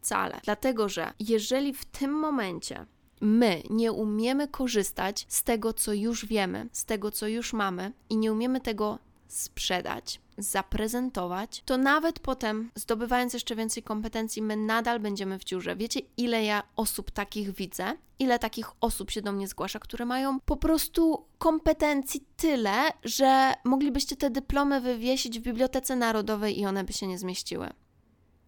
Wcale. 0.00 0.40
Dlatego, 0.44 0.88
że 0.88 1.12
jeżeli 1.20 1.74
w 1.74 1.84
tym 1.84 2.12
momencie 2.12 2.86
my 3.20 3.62
nie 3.70 3.92
umiemy 3.92 4.48
korzystać 4.48 5.26
z 5.28 5.42
tego, 5.42 5.72
co 5.72 5.92
już 5.92 6.26
wiemy, 6.26 6.68
z 6.72 6.84
tego, 6.84 7.10
co 7.10 7.28
już 7.28 7.52
mamy 7.52 7.92
i 8.10 8.16
nie 8.16 8.32
umiemy 8.32 8.60
tego 8.60 8.98
sprzedać, 9.28 10.20
zaprezentować, 10.38 11.62
to 11.64 11.76
nawet 11.76 12.20
potem, 12.20 12.70
zdobywając 12.74 13.32
jeszcze 13.32 13.56
więcej 13.56 13.82
kompetencji, 13.82 14.42
my 14.42 14.56
nadal 14.56 15.00
będziemy 15.00 15.38
w 15.38 15.44
dziurze. 15.44 15.76
Wiecie, 15.76 16.00
ile 16.16 16.44
ja 16.44 16.62
osób 16.76 17.10
takich 17.10 17.50
widzę, 17.54 17.96
ile 18.18 18.38
takich 18.38 18.70
osób 18.80 19.10
się 19.10 19.22
do 19.22 19.32
mnie 19.32 19.48
zgłasza, 19.48 19.78
które 19.78 20.04
mają 20.04 20.40
po 20.40 20.56
prostu 20.56 21.24
kompetencji 21.38 22.24
tyle, 22.36 22.72
że 23.04 23.54
moglibyście 23.64 24.16
te 24.16 24.30
dyplomy 24.30 24.80
wywiesić 24.80 25.40
w 25.40 25.42
Bibliotece 25.42 25.96
Narodowej 25.96 26.60
i 26.60 26.66
one 26.66 26.84
by 26.84 26.92
się 26.92 27.06
nie 27.06 27.18
zmieściły. 27.18 27.70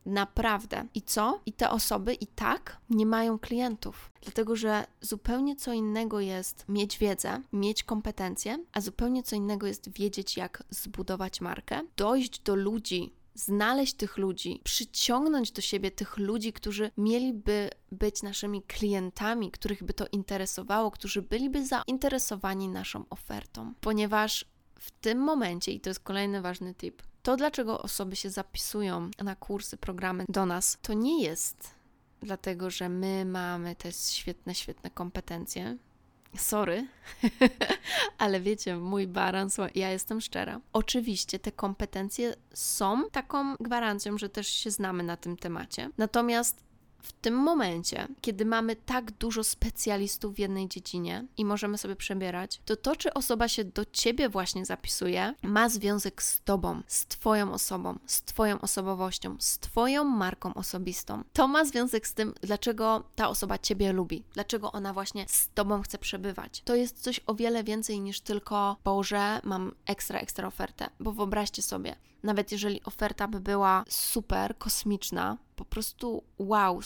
Naprawdę. 0.06 0.86
I 0.94 1.02
co? 1.02 1.40
I 1.46 1.52
te 1.52 1.70
osoby 1.70 2.14
i 2.14 2.26
tak 2.26 2.76
nie 2.90 3.06
mają 3.06 3.38
klientów. 3.38 4.12
Dlatego, 4.22 4.56
że 4.56 4.86
zupełnie 5.00 5.56
co 5.56 5.72
innego 5.72 6.20
jest 6.20 6.64
mieć 6.68 6.98
wiedzę, 6.98 7.42
mieć 7.52 7.82
kompetencje, 7.82 8.64
a 8.72 8.80
zupełnie 8.80 9.22
co 9.22 9.36
innego 9.36 9.66
jest 9.66 9.92
wiedzieć, 9.92 10.36
jak 10.36 10.62
zbudować 10.70 11.40
markę, 11.40 11.80
dojść 11.96 12.40
do 12.40 12.54
ludzi, 12.54 13.12
znaleźć 13.34 13.94
tych 13.94 14.16
ludzi, 14.16 14.60
przyciągnąć 14.64 15.52
do 15.52 15.60
siebie 15.60 15.90
tych 15.90 16.18
ludzi, 16.18 16.52
którzy 16.52 16.90
mieliby 16.96 17.70
być 17.92 18.22
naszymi 18.22 18.62
klientami, 18.62 19.50
których 19.50 19.82
by 19.84 19.92
to 19.92 20.06
interesowało, 20.12 20.90
którzy 20.90 21.22
byliby 21.22 21.66
zainteresowani 21.66 22.68
naszą 22.68 23.04
ofertą. 23.10 23.74
Ponieważ 23.80 24.44
w 24.80 24.90
tym 24.90 25.18
momencie, 25.18 25.72
i 25.72 25.80
to 25.80 25.90
jest 25.90 26.00
kolejny 26.00 26.42
ważny 26.42 26.74
tip, 26.74 27.02
to, 27.22 27.36
dlaczego 27.36 27.82
osoby 27.82 28.16
się 28.16 28.30
zapisują 28.30 29.10
na 29.24 29.36
kursy, 29.36 29.76
programy 29.76 30.24
do 30.28 30.46
nas, 30.46 30.78
to 30.82 30.92
nie 30.92 31.22
jest 31.22 31.80
dlatego, 32.20 32.70
że 32.70 32.88
my 32.88 33.24
mamy 33.24 33.76
te 33.76 33.92
świetne, 33.92 34.54
świetne 34.54 34.90
kompetencje. 34.90 35.76
Sorry, 36.36 36.86
ale 38.18 38.40
wiecie, 38.40 38.76
mój 38.76 39.06
balans, 39.06 39.56
ja 39.74 39.90
jestem 39.90 40.20
szczera. 40.20 40.60
Oczywiście 40.72 41.38
te 41.38 41.52
kompetencje 41.52 42.34
są 42.54 43.10
taką 43.10 43.54
gwarancją, 43.60 44.18
że 44.18 44.28
też 44.28 44.48
się 44.48 44.70
znamy 44.70 45.02
na 45.02 45.16
tym 45.16 45.36
temacie. 45.36 45.90
Natomiast 45.98 46.64
w 47.02 47.12
tym 47.12 47.34
momencie, 47.34 48.08
kiedy 48.20 48.44
mamy 48.44 48.76
tak 48.76 49.10
dużo 49.10 49.44
specjalistów 49.44 50.34
w 50.34 50.38
jednej 50.38 50.68
dziedzinie 50.68 51.26
i 51.36 51.44
możemy 51.44 51.78
sobie 51.78 51.96
przebierać, 51.96 52.60
to 52.64 52.76
to, 52.76 52.96
czy 52.96 53.14
osoba 53.14 53.48
się 53.48 53.64
do 53.64 53.84
ciebie 53.84 54.28
właśnie 54.28 54.64
zapisuje, 54.64 55.34
ma 55.42 55.68
związek 55.68 56.22
z 56.22 56.40
tobą, 56.40 56.82
z 56.86 57.06
twoją 57.06 57.52
osobą, 57.52 57.98
z 58.06 58.22
twoją 58.22 58.60
osobowością, 58.60 59.36
z 59.38 59.58
twoją 59.58 60.04
marką 60.04 60.54
osobistą. 60.54 61.24
To 61.32 61.48
ma 61.48 61.64
związek 61.64 62.06
z 62.06 62.14
tym, 62.14 62.34
dlaczego 62.40 63.04
ta 63.16 63.28
osoba 63.28 63.58
ciebie 63.58 63.92
lubi, 63.92 64.24
dlaczego 64.34 64.72
ona 64.72 64.92
właśnie 64.92 65.24
z 65.28 65.48
tobą 65.54 65.82
chce 65.82 65.98
przebywać. 65.98 66.62
To 66.64 66.74
jest 66.74 67.02
coś 67.02 67.20
o 67.26 67.34
wiele 67.34 67.64
więcej 67.64 68.00
niż 68.00 68.20
tylko, 68.20 68.76
Boże, 68.84 69.40
mam 69.44 69.74
ekstra, 69.86 70.18
ekstra 70.18 70.48
ofertę, 70.48 70.90
bo 71.00 71.12
wyobraźcie 71.12 71.62
sobie, 71.62 71.96
nawet 72.22 72.52
jeżeli 72.52 72.84
oferta 72.84 73.28
by 73.28 73.40
była 73.40 73.84
super, 73.88 74.58
kosmiczna, 74.58 75.36
po 75.60 75.64
prostu 75.64 76.22
wow, 76.38 76.80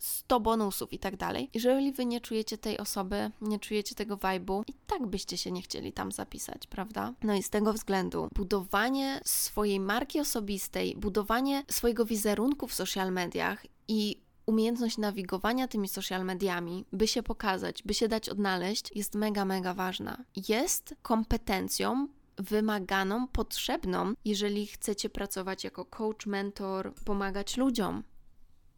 100 0.00 0.40
bonusów 0.40 0.92
i 0.92 0.98
tak 0.98 1.16
dalej. 1.16 1.50
Jeżeli 1.54 1.92
wy 1.92 2.06
nie 2.06 2.20
czujecie 2.20 2.58
tej 2.58 2.78
osoby, 2.78 3.30
nie 3.40 3.58
czujecie 3.58 3.94
tego 3.94 4.16
vibe'u, 4.16 4.62
i 4.66 4.74
tak 4.86 5.06
byście 5.06 5.36
się 5.38 5.52
nie 5.52 5.62
chcieli 5.62 5.92
tam 5.92 6.12
zapisać, 6.12 6.66
prawda? 6.66 7.12
No 7.22 7.34
i 7.34 7.42
z 7.42 7.50
tego 7.50 7.72
względu 7.72 8.28
budowanie 8.34 9.20
swojej 9.24 9.80
marki 9.80 10.20
osobistej, 10.20 10.96
budowanie 10.96 11.64
swojego 11.70 12.04
wizerunku 12.04 12.66
w 12.66 12.74
social 12.74 13.12
mediach 13.12 13.66
i 13.88 14.20
umiejętność 14.46 14.98
nawigowania 14.98 15.68
tymi 15.68 15.88
social 15.88 16.24
mediami, 16.24 16.84
by 16.92 17.08
się 17.08 17.22
pokazać, 17.22 17.82
by 17.82 17.94
się 17.94 18.08
dać 18.08 18.28
odnaleźć, 18.28 18.90
jest 18.94 19.14
mega, 19.14 19.44
mega 19.44 19.74
ważna. 19.74 20.24
Jest 20.48 20.94
kompetencją 21.02 22.08
wymaganą, 22.36 23.28
potrzebną, 23.28 24.12
jeżeli 24.24 24.66
chcecie 24.66 25.10
pracować 25.10 25.64
jako 25.64 25.84
coach, 25.84 26.26
mentor, 26.26 26.94
pomagać 27.04 27.56
ludziom. 27.56 28.02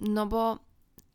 No 0.00 0.26
bo 0.26 0.58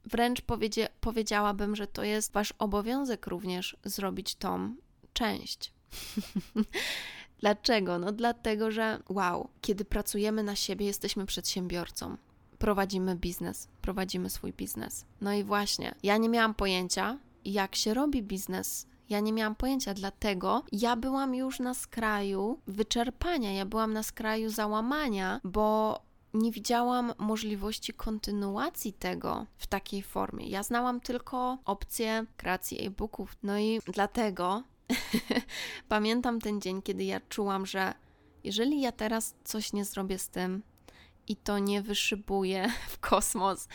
wręcz 0.06 0.42
powiedzie, 0.42 0.88
powiedziałabym, 1.02 1.76
że 1.76 1.88
to 1.88 2.04
jest 2.04 2.34
wasz 2.34 2.54
obowiązek 2.60 3.28
również 3.28 3.78
zrobić 3.84 4.36
tą 4.36 4.76
część. 5.14 5.74
Dlaczego? 7.40 8.00
No 8.00 8.12
dlatego, 8.12 8.72
że 8.72 9.00
wow, 9.10 9.50
kiedy 9.62 9.86
pracujemy 9.86 10.44
na 10.44 10.56
siebie, 10.56 10.86
jesteśmy 10.86 11.26
przedsiębiorcą. 11.26 12.18
Prowadzimy 12.58 13.16
biznes, 13.16 13.68
prowadzimy 13.82 14.30
swój 14.30 14.54
biznes. 14.54 15.06
No 15.22 15.34
i 15.34 15.44
właśnie, 15.44 15.96
ja 16.04 16.18
nie 16.18 16.30
miałam 16.30 16.54
pojęcia, 16.54 17.18
jak 17.46 17.76
się 17.76 17.94
robi 17.94 18.24
biznes 18.24 18.88
ja 19.12 19.20
nie 19.20 19.34
miałam 19.34 19.56
pojęcia, 19.56 19.94
dlatego 19.94 20.64
ja 20.72 20.96
byłam 20.96 21.36
już 21.36 21.60
na 21.60 21.74
skraju 21.74 22.60
wyczerpania, 22.68 23.54
ja 23.54 23.66
byłam 23.66 23.94
na 23.94 24.04
skraju 24.04 24.50
załamania, 24.50 25.40
bo 25.44 26.00
nie 26.34 26.52
widziałam 26.52 27.14
możliwości 27.18 27.94
kontynuacji 27.94 28.94
tego 28.94 29.46
w 29.58 29.68
takiej 29.68 30.02
formie. 30.02 30.48
Ja 30.48 30.64
znałam 30.64 31.02
tylko 31.02 31.58
opcję 31.66 32.26
kreacji 32.38 32.88
e-booków. 32.88 33.38
No 33.44 33.60
i 33.60 33.80
dlatego 33.86 34.64
pamiętam 35.90 36.42
ten 36.42 36.62
dzień, 36.62 36.82
kiedy 36.82 37.04
ja 37.04 37.20
czułam, 37.30 37.66
że 37.66 37.94
jeżeli 38.44 38.82
ja 38.82 38.92
teraz 38.92 39.36
coś 39.44 39.74
nie 39.74 39.86
zrobię 39.86 40.20
z 40.20 40.30
tym, 40.30 40.64
i 41.28 41.36
to 41.36 41.60
nie 41.60 41.82
wyszybuje 41.82 42.72
w 42.90 43.00
kosmos 43.00 43.68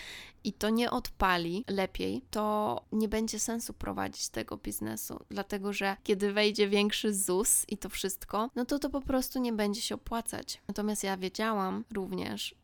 i 0.44 0.52
to 0.52 0.70
nie 0.70 0.90
odpali 0.90 1.64
lepiej, 1.68 2.22
to 2.30 2.84
nie 2.92 3.08
będzie 3.08 3.40
sensu 3.40 3.72
prowadzić 3.72 4.28
tego 4.28 4.56
biznesu, 4.56 5.20
dlatego 5.28 5.72
że 5.72 5.96
kiedy 6.02 6.32
wejdzie 6.32 6.68
większy 6.68 7.14
ZUS 7.14 7.64
i 7.68 7.78
to 7.78 7.88
wszystko, 7.88 8.50
no 8.56 8.64
to 8.64 8.78
to 8.78 8.90
po 8.90 9.00
prostu 9.00 9.38
nie 9.38 9.52
będzie 9.52 9.82
się 9.82 9.94
opłacać. 9.94 10.62
Natomiast 10.68 11.04
ja 11.04 11.16
wiedziałam 11.16 11.84
również, 11.92 12.54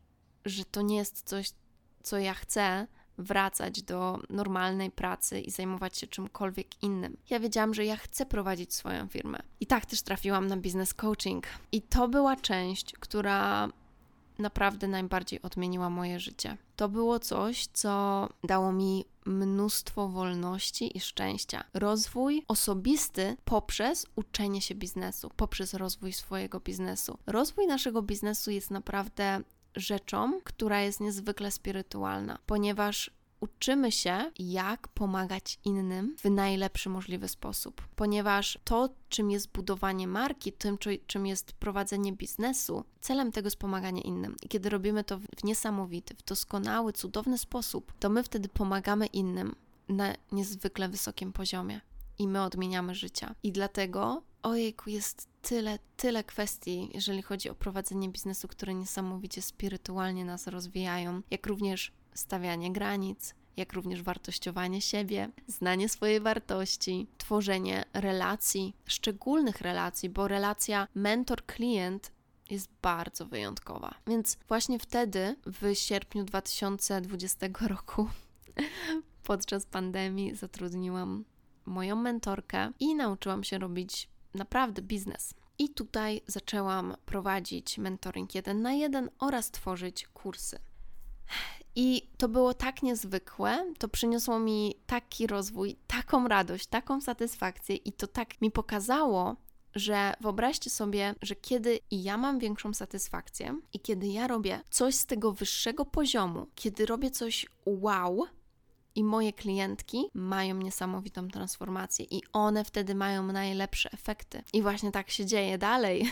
że 0.45 0.65
to 0.65 0.81
nie 0.81 0.97
jest 0.97 1.23
coś, 1.29 1.51
co 2.03 2.17
ja 2.17 2.33
chcę, 2.33 2.87
wracać 3.17 3.81
do 3.81 4.19
normalnej 4.29 4.91
pracy 4.91 5.41
i 5.41 5.51
zajmować 5.51 5.97
się 5.97 6.07
czymkolwiek 6.07 6.83
innym. 6.83 7.17
Ja 7.29 7.39
wiedziałam, 7.39 7.73
że 7.73 7.85
ja 7.85 7.97
chcę 7.97 8.25
prowadzić 8.25 8.73
swoją 8.73 9.07
firmę. 9.07 9.39
I 9.59 9.67
tak 9.67 9.85
też 9.85 10.01
trafiłam 10.01 10.47
na 10.47 10.57
business 10.57 10.93
coaching. 10.93 11.47
I 11.71 11.81
to 11.81 12.07
była 12.07 12.35
część, 12.35 12.93
która 12.93 13.69
naprawdę 14.39 14.87
najbardziej 14.87 15.41
odmieniła 15.41 15.89
moje 15.89 16.19
życie. 16.19 16.57
To 16.75 16.89
było 16.89 17.19
coś, 17.19 17.67
co 17.73 18.29
dało 18.43 18.71
mi 18.71 19.05
mnóstwo 19.25 20.09
wolności 20.09 20.97
i 20.97 20.99
szczęścia. 20.99 21.63
Rozwój 21.73 22.45
osobisty 22.47 23.37
poprzez 23.45 24.05
uczenie 24.15 24.61
się 24.61 24.75
biznesu, 24.75 25.31
poprzez 25.35 25.73
rozwój 25.73 26.13
swojego 26.13 26.59
biznesu. 26.59 27.17
Rozwój 27.25 27.67
naszego 27.67 28.01
biznesu 28.01 28.51
jest 28.51 28.71
naprawdę 28.71 29.41
rzeczą, 29.75 30.41
która 30.43 30.81
jest 30.81 30.99
niezwykle 30.99 31.51
spirytualna, 31.51 32.39
ponieważ 32.45 33.11
uczymy 33.43 33.91
się, 33.91 34.31
jak 34.39 34.87
pomagać 34.87 35.59
innym 35.65 36.15
w 36.17 36.29
najlepszy 36.29 36.89
możliwy 36.89 37.27
sposób, 37.27 37.81
ponieważ 37.95 38.59
to, 38.63 38.89
czym 39.09 39.31
jest 39.31 39.51
budowanie 39.51 40.07
marki, 40.07 40.51
tym, 40.51 40.77
czym 41.07 41.25
jest 41.25 41.53
prowadzenie 41.53 42.13
biznesu, 42.13 42.83
celem 43.01 43.31
tego 43.31 43.47
jest 43.47 43.57
pomaganie 43.57 44.01
innym. 44.01 44.35
I 44.41 44.47
kiedy 44.49 44.69
robimy 44.69 45.03
to 45.03 45.17
w 45.17 45.43
niesamowity, 45.43 46.15
w 46.15 46.23
doskonały, 46.23 46.93
cudowny 46.93 47.37
sposób, 47.37 47.93
to 47.99 48.09
my 48.09 48.23
wtedy 48.23 48.49
pomagamy 48.49 49.05
innym 49.05 49.55
na 49.89 50.15
niezwykle 50.31 50.89
wysokim 50.89 51.33
poziomie 51.33 51.81
i 52.19 52.27
my 52.27 52.41
odmieniamy 52.41 52.95
życia. 52.95 53.35
I 53.43 53.51
dlatego, 53.51 54.21
ojejku, 54.43 54.89
jest 54.89 55.27
tyle, 55.41 55.79
tyle 55.97 56.23
kwestii, 56.23 56.89
jeżeli 56.93 57.21
chodzi 57.21 57.49
o 57.49 57.55
prowadzenie 57.55 58.09
biznesu, 58.09 58.47
które 58.47 58.73
niesamowicie 58.73 59.41
spirytualnie 59.41 60.25
nas 60.25 60.47
rozwijają, 60.47 61.21
jak 61.31 61.47
również 61.47 61.91
stawianie 62.15 62.71
granic, 62.71 63.35
jak 63.57 63.73
również 63.73 64.01
wartościowanie 64.01 64.81
siebie, 64.81 65.29
znanie 65.47 65.89
swojej 65.89 66.19
wartości, 66.19 67.07
tworzenie 67.17 67.85
relacji, 67.93 68.75
szczególnych 68.85 69.61
relacji, 69.61 70.09
bo 70.09 70.27
relacja 70.27 70.87
mentor-klient 70.95 72.11
jest 72.49 72.69
bardzo 72.81 73.25
wyjątkowa. 73.25 73.93
Więc 74.07 74.37
właśnie 74.47 74.79
wtedy, 74.79 75.35
w 75.45 75.75
sierpniu 75.75 76.23
2020 76.23 77.47
roku, 77.61 78.07
podczas 79.23 79.65
pandemii, 79.65 80.35
zatrudniłam 80.35 81.23
moją 81.65 81.95
mentorkę 81.95 82.71
i 82.79 82.95
nauczyłam 82.95 83.43
się 83.43 83.57
robić 83.57 84.09
naprawdę 84.33 84.81
biznes. 84.81 85.33
I 85.59 85.69
tutaj 85.69 86.21
zaczęłam 86.27 86.95
prowadzić 87.05 87.77
mentoring 87.77 88.35
jeden 88.35 88.61
na 88.61 88.73
jeden 88.73 89.09
oraz 89.19 89.51
tworzyć 89.51 90.07
kursy. 90.07 90.59
I 91.75 92.09
to 92.17 92.27
było 92.27 92.53
tak 92.53 92.83
niezwykłe, 92.83 93.73
to 93.77 93.87
przyniosło 93.87 94.39
mi 94.39 94.75
taki 94.87 95.27
rozwój, 95.27 95.75
taką 95.87 96.27
radość, 96.27 96.67
taką 96.67 97.01
satysfakcję, 97.01 97.75
i 97.75 97.93
to 97.93 98.07
tak 98.07 98.41
mi 98.41 98.51
pokazało, 98.51 99.35
że 99.75 100.13
wyobraźcie 100.21 100.69
sobie, 100.69 101.15
że 101.21 101.35
kiedy 101.35 101.79
ja 101.91 102.17
mam 102.17 102.39
większą 102.39 102.73
satysfakcję 102.73 103.59
i 103.73 103.79
kiedy 103.79 104.07
ja 104.07 104.27
robię 104.27 104.61
coś 104.69 104.95
z 104.95 105.05
tego 105.05 105.31
wyższego 105.31 105.85
poziomu, 105.85 106.47
kiedy 106.55 106.85
robię 106.85 107.11
coś 107.11 107.45
wow, 107.65 108.27
i 108.95 109.03
moje 109.03 109.33
klientki 109.33 110.05
mają 110.13 110.55
niesamowitą 110.55 111.27
transformację 111.27 112.05
i 112.11 112.21
one 112.33 112.63
wtedy 112.63 112.95
mają 112.95 113.23
najlepsze 113.23 113.91
efekty. 113.91 114.43
I 114.53 114.61
właśnie 114.61 114.91
tak 114.91 115.11
się 115.11 115.25
dzieje 115.25 115.57
dalej. 115.57 116.11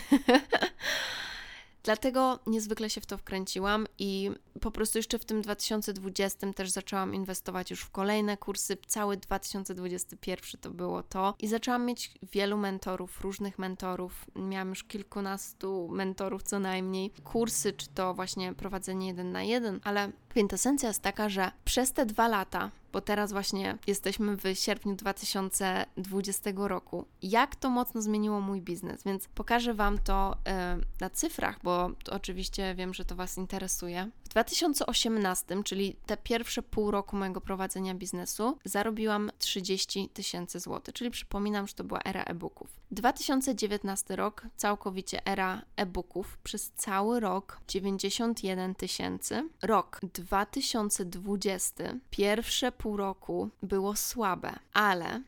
Dlatego 1.82 2.38
niezwykle 2.46 2.90
się 2.90 3.00
w 3.00 3.06
to 3.06 3.18
wkręciłam 3.18 3.86
i 3.98 4.30
po 4.60 4.70
prostu 4.70 4.98
jeszcze 4.98 5.18
w 5.18 5.24
tym 5.24 5.42
2020 5.42 6.52
też 6.52 6.70
zaczęłam 6.70 7.14
inwestować 7.14 7.70
już 7.70 7.80
w 7.80 7.90
kolejne 7.90 8.36
kursy. 8.36 8.76
Cały 8.86 9.16
2021 9.16 10.60
to 10.60 10.70
było 10.70 11.02
to 11.02 11.34
i 11.38 11.48
zaczęłam 11.48 11.86
mieć 11.86 12.14
wielu 12.32 12.56
mentorów, 12.56 13.20
różnych 13.20 13.58
mentorów. 13.58 14.26
Miałam 14.36 14.68
już 14.68 14.84
kilkunastu 14.84 15.88
mentorów 15.88 16.42
co 16.42 16.58
najmniej. 16.58 17.10
Kursy, 17.24 17.72
czy 17.72 17.88
to 17.88 18.14
właśnie 18.14 18.54
prowadzenie 18.54 19.06
jeden 19.06 19.32
na 19.32 19.42
jeden, 19.42 19.80
ale 19.84 20.12
kwintesencja 20.28 20.88
jest 20.88 21.02
taka, 21.02 21.28
że 21.28 21.50
przez 21.64 21.92
te 21.92 22.06
dwa 22.06 22.28
lata 22.28 22.70
bo 22.92 23.00
teraz 23.00 23.32
właśnie 23.32 23.78
jesteśmy 23.86 24.36
w 24.36 24.42
sierpniu 24.54 24.96
2020 24.96 26.50
roku. 26.56 27.06
Jak 27.22 27.56
to 27.56 27.70
mocno 27.70 28.02
zmieniło 28.02 28.40
mój 28.40 28.60
biznes? 28.60 29.04
Więc 29.04 29.28
pokażę 29.28 29.74
Wam 29.74 29.98
to 29.98 30.36
y, 30.36 31.00
na 31.00 31.10
cyfrach, 31.10 31.58
bo 31.62 31.90
oczywiście 32.10 32.74
wiem, 32.74 32.94
że 32.94 33.04
to 33.04 33.14
Was 33.14 33.38
interesuje. 33.38 34.10
W 34.32 34.34
2018, 34.34 35.62
czyli 35.64 35.96
te 36.06 36.16
pierwsze 36.16 36.62
pół 36.62 36.90
roku 36.90 37.16
mojego 37.16 37.40
prowadzenia 37.40 37.94
biznesu, 37.94 38.58
zarobiłam 38.64 39.30
30 39.38 40.08
tysięcy 40.08 40.60
złotych, 40.60 40.94
czyli 40.94 41.10
przypominam, 41.10 41.66
że 41.66 41.74
to 41.74 41.84
była 41.84 42.00
era 42.04 42.22
e-booków. 42.22 42.68
2019 42.90 44.16
rok, 44.16 44.46
całkowicie 44.56 45.26
era 45.26 45.62
e-booków, 45.76 46.38
przez 46.38 46.70
cały 46.70 47.20
rok 47.20 47.60
91 47.68 48.74
tysięcy. 48.74 49.48
Rok 49.62 50.00
2020, 50.02 51.84
pierwsze 52.10 52.72
pół 52.72 52.96
roku 52.96 53.50
było 53.62 53.96
słabe, 53.96 54.52
ale 54.72 55.22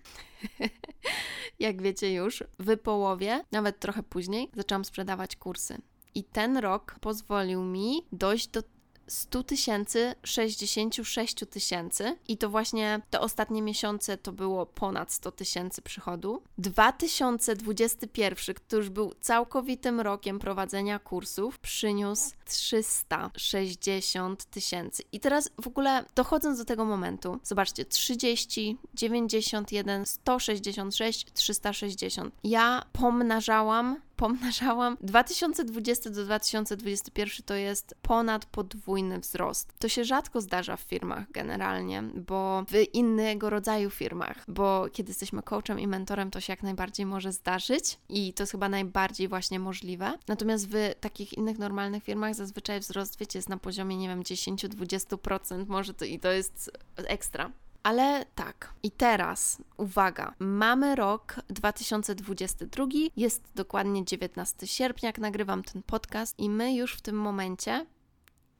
jak 1.58 1.82
wiecie 1.82 2.12
już, 2.12 2.44
w 2.58 2.78
połowie, 2.78 3.44
nawet 3.52 3.80
trochę 3.80 4.02
później, 4.02 4.50
zaczęłam 4.56 4.84
sprzedawać 4.84 5.36
kursy. 5.36 5.78
I 6.14 6.24
ten 6.24 6.56
rok 6.56 6.96
pozwolił 7.00 7.62
mi 7.62 8.06
dojść 8.12 8.48
do 8.48 8.62
100 9.06 9.42
tysięcy, 9.42 10.14
66 10.24 11.34
tysięcy 11.50 12.16
i 12.28 12.36
to 12.36 12.50
właśnie 12.50 13.00
te 13.10 13.20
ostatnie 13.20 13.62
miesiące 13.62 14.18
to 14.18 14.32
było 14.32 14.66
ponad 14.66 15.12
100 15.12 15.32
tysięcy 15.32 15.82
przychodu. 15.82 16.42
2021, 16.58 18.54
który 18.54 18.82
już 18.82 18.90
był 18.90 19.14
całkowitym 19.20 20.00
rokiem 20.00 20.38
prowadzenia 20.38 20.98
kursów, 20.98 21.58
przyniósł 21.58 22.30
360 22.44 24.44
tysięcy. 24.44 25.02
I 25.12 25.20
teraz 25.20 25.50
w 25.62 25.66
ogóle 25.66 26.04
dochodząc 26.14 26.58
do 26.58 26.64
tego 26.64 26.84
momentu, 26.84 27.40
zobaczcie, 27.42 27.84
30, 27.84 28.78
91, 28.94 30.06
166, 30.06 31.26
360. 31.32 32.34
Ja 32.44 32.84
pomnażałam 32.92 34.00
pomnażałam. 34.16 34.96
2020 35.14 36.10
do 36.10 36.24
2021 36.24 37.44
to 37.46 37.54
jest 37.54 37.94
ponad 38.02 38.46
podwójny 38.46 39.18
wzrost. 39.18 39.72
To 39.78 39.88
się 39.88 40.04
rzadko 40.04 40.40
zdarza 40.40 40.76
w 40.76 40.80
firmach 40.80 41.30
generalnie, 41.30 42.02
bo 42.02 42.64
w 42.68 42.94
innego 42.94 43.50
rodzaju 43.50 43.90
firmach, 43.90 44.44
bo 44.48 44.86
kiedy 44.92 45.10
jesteśmy 45.10 45.42
coachem 45.42 45.80
i 45.80 45.86
mentorem, 45.86 46.30
to 46.30 46.40
się 46.40 46.52
jak 46.52 46.62
najbardziej 46.62 47.06
może 47.06 47.32
zdarzyć 47.32 47.98
i 48.08 48.32
to 48.32 48.42
jest 48.42 48.52
chyba 48.52 48.68
najbardziej 48.68 49.28
właśnie 49.28 49.58
możliwe. 49.58 50.12
Natomiast 50.28 50.68
w 50.68 50.94
takich 51.00 51.32
innych 51.32 51.58
normalnych 51.58 52.04
firmach 52.04 52.34
zazwyczaj 52.34 52.80
wzrost, 52.80 53.18
wiecie, 53.18 53.38
jest 53.38 53.48
na 53.48 53.56
poziomie, 53.56 53.96
nie 53.96 54.08
wiem, 54.08 54.22
10-20%, 54.22 55.66
może 55.68 55.94
to 55.94 56.04
i 56.04 56.18
to 56.18 56.32
jest 56.32 56.70
ekstra. 56.96 57.50
Ale 57.84 58.26
tak, 58.34 58.74
i 58.82 58.90
teraz 58.90 59.62
uwaga, 59.76 60.34
mamy 60.38 60.96
rok 60.96 61.36
2022, 61.48 62.86
jest 63.16 63.50
dokładnie 63.54 64.04
19 64.04 64.66
sierpnia, 64.66 65.06
jak 65.06 65.18
nagrywam 65.18 65.62
ten 65.62 65.82
podcast, 65.82 66.38
i 66.38 66.50
my 66.50 66.74
już 66.74 66.94
w 66.94 67.00
tym 67.00 67.16
momencie 67.16 67.86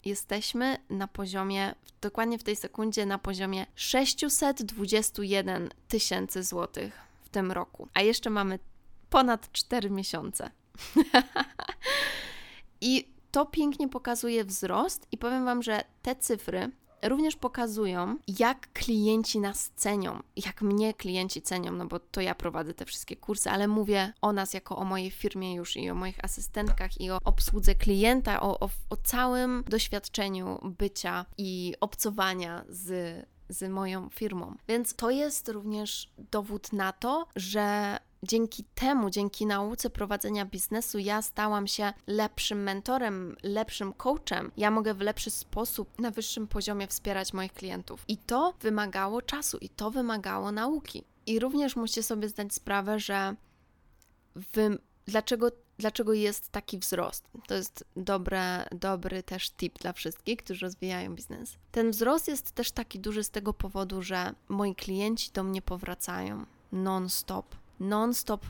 jesteśmy 0.05 0.79
na 0.91 1.09
poziomie, 1.09 1.75
dokładnie 2.01 2.39
w 2.39 2.45
tej 2.45 2.57
sekundzie, 2.57 3.07
na 3.07 3.19
poziomie 3.19 3.67
621 3.75 5.69
tysięcy 5.89 6.43
złotych 6.43 7.01
w 7.23 7.29
tym 7.29 7.53
roku. 7.53 7.89
A 7.95 8.03
jeszcze 8.03 8.31
mamy 8.31 8.59
ponad 9.11 9.53
4 9.53 9.91
miesiące. 9.91 10.51
I 12.81 13.09
to 13.31 13.47
pięknie 13.47 13.89
pokazuje 13.89 14.45
wzrost, 14.45 15.07
i 15.13 15.19
powiem 15.19 15.45
Wam, 15.45 15.63
że 15.63 15.85
te 16.03 16.17
cyfry 16.17 16.71
również 17.09 17.37
pokazują, 17.37 18.17
jak 18.39 18.73
klienci 18.73 19.41
nas 19.41 19.71
cenią, 19.77 20.23
jak 20.37 20.63
mnie 20.63 20.95
klienci 20.95 21.43
cenią, 21.43 21.73
no 21.73 21.87
bo 21.87 21.99
to 22.01 22.21
ja 22.21 22.35
prowadzę 22.35 22.75
te 22.75 22.85
wszystkie 22.85 23.17
kursy, 23.17 23.51
ale 23.51 23.69
mówię 23.69 24.13
o 24.21 24.33
nas 24.33 24.55
jako 24.55 24.77
o 24.77 24.85
mojej 24.85 25.11
firmie 25.11 25.55
już 25.55 25.77
i 25.77 25.91
o 25.91 25.95
moich 25.95 26.25
asystentkach 26.25 27.01
i 27.01 27.11
o 27.11 27.19
obsłudze 27.25 27.75
klienta, 27.75 28.41
o, 28.41 28.61
o, 28.61 28.69
o 28.91 28.97
całym 28.97 29.65
doświadczeniu 29.69 30.59
bycia 30.79 31.27
i 31.39 31.75
obcowania 31.81 32.65
z 32.69 33.25
z 33.49 33.71
moją 33.71 34.09
firmą. 34.11 34.57
Więc 34.69 34.95
to 34.95 35.11
jest 35.11 35.49
również 35.49 36.13
dowód 36.31 36.73
na 36.73 36.93
to, 36.93 37.27
że 37.37 37.99
dzięki 38.25 38.65
temu, 38.75 39.11
dzięki 39.11 39.47
nauce 39.47 39.91
prowadzenia 39.91 40.45
biznesu, 40.45 40.99
ja 40.99 41.23
stałam 41.23 41.67
się 41.67 41.93
lepszym 42.07 42.63
mentorem, 42.63 43.37
lepszym 43.43 43.93
coachem. 43.93 44.53
Ja 44.57 44.71
mogę 44.71 44.95
w 44.95 45.01
lepszy 45.01 45.31
sposób, 45.31 46.01
na 46.01 46.11
wyższym 46.11 46.47
poziomie 46.47 46.87
wspierać 46.87 47.33
moich 47.33 47.53
klientów. 47.53 48.05
I 48.09 48.17
to 48.17 48.55
wymagało 48.61 49.23
czasu, 49.23 49.59
i 49.59 49.69
to 49.69 49.91
wymagało 49.91 50.53
nauki. 50.53 51.05
I 51.27 51.39
również 51.39 51.77
musicie 51.77 52.03
sobie 52.03 52.29
zdać 52.29 52.55
sprawę, 52.55 53.01
że 53.01 53.35
wy, 54.35 54.79
dlaczego 55.07 55.51
dlaczego 55.79 56.13
jest 56.13 56.49
taki 56.49 56.79
wzrost. 56.79 57.29
To 57.47 57.55
jest 57.55 57.85
dobre, 57.97 58.65
dobry 58.73 59.23
też 59.23 59.51
tip 59.51 59.79
dla 59.79 59.93
wszystkich, 59.93 60.37
którzy 60.39 60.67
rozwijają 60.67 61.15
biznes. 61.15 61.57
Ten 61.73 61.91
wzrost 61.91 62.29
jest 62.29 62.53
też 62.53 62.71
taki 62.71 62.99
duży 62.99 63.25
z 63.25 63.31
tego 63.31 63.53
powodu, 63.53 64.03
że 64.03 64.35
moi 64.49 64.75
klienci 64.75 65.31
do 65.33 65.43
mnie 65.43 65.63
powracają 65.63 66.47
non-stop 66.73 67.57
non-stop 67.85 68.47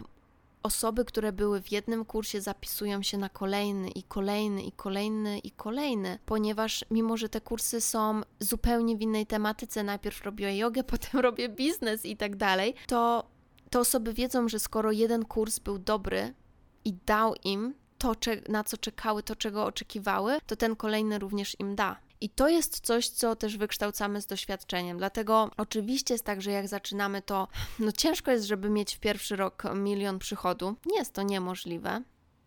osoby, 0.63 1.05
które 1.05 1.33
były 1.33 1.63
w 1.63 1.73
jednym 1.73 2.05
kursie, 2.05 2.41
zapisują 2.41 3.03
się 3.03 3.19
na 3.19 3.29
kolejny 3.29 3.91
i 3.91 4.03
kolejny 4.03 4.63
i 4.63 4.73
kolejny 4.73 5.39
i 5.39 5.51
kolejny, 5.51 6.19
ponieważ 6.27 6.85
mimo, 6.91 7.17
że 7.17 7.29
te 7.29 7.41
kursy 7.41 7.81
są 7.81 8.21
zupełnie 8.41 8.97
w 8.97 9.01
innej 9.01 9.27
tematyce, 9.27 9.85
najpierw 9.85 10.25
robię 10.25 10.59
jogę, 10.59 10.85
potem 10.95 11.21
robię 11.21 11.49
biznes 11.49 12.07
i 12.07 12.17
tak 12.17 12.37
dalej, 12.37 12.75
to 12.87 13.29
te 13.71 13.81
osoby 13.81 14.13
wiedzą, 14.13 14.49
że 14.49 14.59
skoro 14.59 14.93
jeden 14.93 15.25
kurs 15.25 15.59
był 15.59 15.79
dobry 15.79 16.35
i 16.85 16.93
dał 17.07 17.35
im 17.45 17.75
to, 17.99 18.15
na 18.49 18.65
co 18.65 18.77
czekały, 18.77 19.23
to, 19.23 19.37
czego 19.37 19.65
oczekiwały, 19.65 20.39
to 20.47 20.57
ten 20.57 20.77
kolejny 20.77 21.19
również 21.19 21.57
im 21.61 21.77
da. 21.77 21.97
I 22.25 22.29
to 22.29 22.49
jest 22.49 22.81
coś, 22.81 23.09
co 23.09 23.37
też 23.37 23.57
wykształcamy 23.57 24.21
z 24.21 24.27
doświadczeniem. 24.27 24.99
Dlatego 24.99 25.51
oczywiście 25.57 26.15
jest 26.15 26.25
tak, 26.25 26.43
że 26.43 26.51
jak 26.51 26.69
zaczynamy, 26.69 27.23
to 27.23 27.49
no 27.79 27.93
ciężko 27.93 28.31
jest, 28.31 28.45
żeby 28.45 28.71
mieć 28.71 28.95
w 28.95 29.01
pierwszy 29.01 29.37
rok 29.37 29.63
milion 29.75 30.19
przychodu. 30.19 30.75
Nie 30.87 30.99
jest 30.99 31.13
to 31.13 31.23
niemożliwe, 31.23 32.03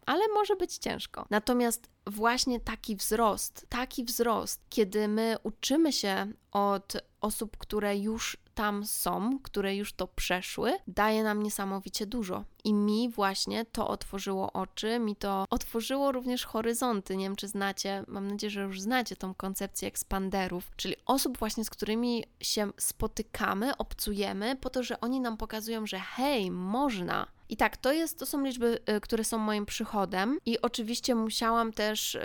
ale 0.06 0.28
może 0.34 0.56
być 0.56 0.78
ciężko. 0.78 1.26
Natomiast 1.30 1.90
właśnie 2.08 2.60
taki 2.60 2.96
wzrost, 2.96 3.66
taki 3.70 4.04
wzrost, 4.04 4.62
kiedy 4.70 5.08
my 5.08 5.36
uczymy 5.44 5.94
się 5.94 6.28
od 6.52 6.94
osób, 7.22 7.58
które 7.58 7.98
już 7.98 8.38
tam 8.58 8.86
są, 8.86 9.40
które 9.44 9.76
już 9.76 9.94
to 9.94 10.08
przeszły, 10.08 10.74
daje 10.88 11.24
nam 11.24 11.44
niesamowicie 11.44 12.06
dużo. 12.06 12.44
I 12.64 12.74
mi 12.74 13.10
właśnie 13.10 13.66
to 13.66 13.88
otworzyło 13.88 14.54
oczy, 14.54 15.00
mi 15.00 15.16
to 15.16 15.46
otworzyło 15.50 16.12
również 16.12 16.46
horyzonty. 16.46 17.18
Nie 17.18 17.26
wiem, 17.26 17.36
czy 17.36 17.48
znacie, 17.48 18.04
mam 18.08 18.28
nadzieję, 18.28 18.52
że 18.52 18.62
już 18.62 18.82
znacie 18.82 19.16
tą 19.16 19.34
koncepcję 19.34 19.88
ekspanderów, 19.88 20.72
czyli 20.76 20.96
osób 21.06 21.38
właśnie, 21.38 21.66
z 21.66 21.70
którymi 21.70 22.24
się 22.42 22.72
spotykamy, 22.78 23.78
obcujemy, 23.78 24.56
po 24.56 24.70
to, 24.70 24.84
że 24.84 25.00
oni 25.00 25.20
nam 25.20 25.38
pokazują, 25.38 25.86
że 25.86 26.00
hej, 26.00 26.52
można, 26.52 27.28
i 27.50 27.58
tak, 27.58 27.78
to, 27.78 27.92
jest, 27.92 28.20
to 28.20 28.26
są 28.26 28.44
liczby, 28.44 28.80
y, 28.98 29.02
które 29.02 29.24
są 29.24 29.38
moim 29.38 29.66
przychodem, 29.66 30.40
i 30.46 30.62
oczywiście 30.62 31.16
musiałam 31.16 31.74
też, 31.74 31.97
y, 32.16 32.20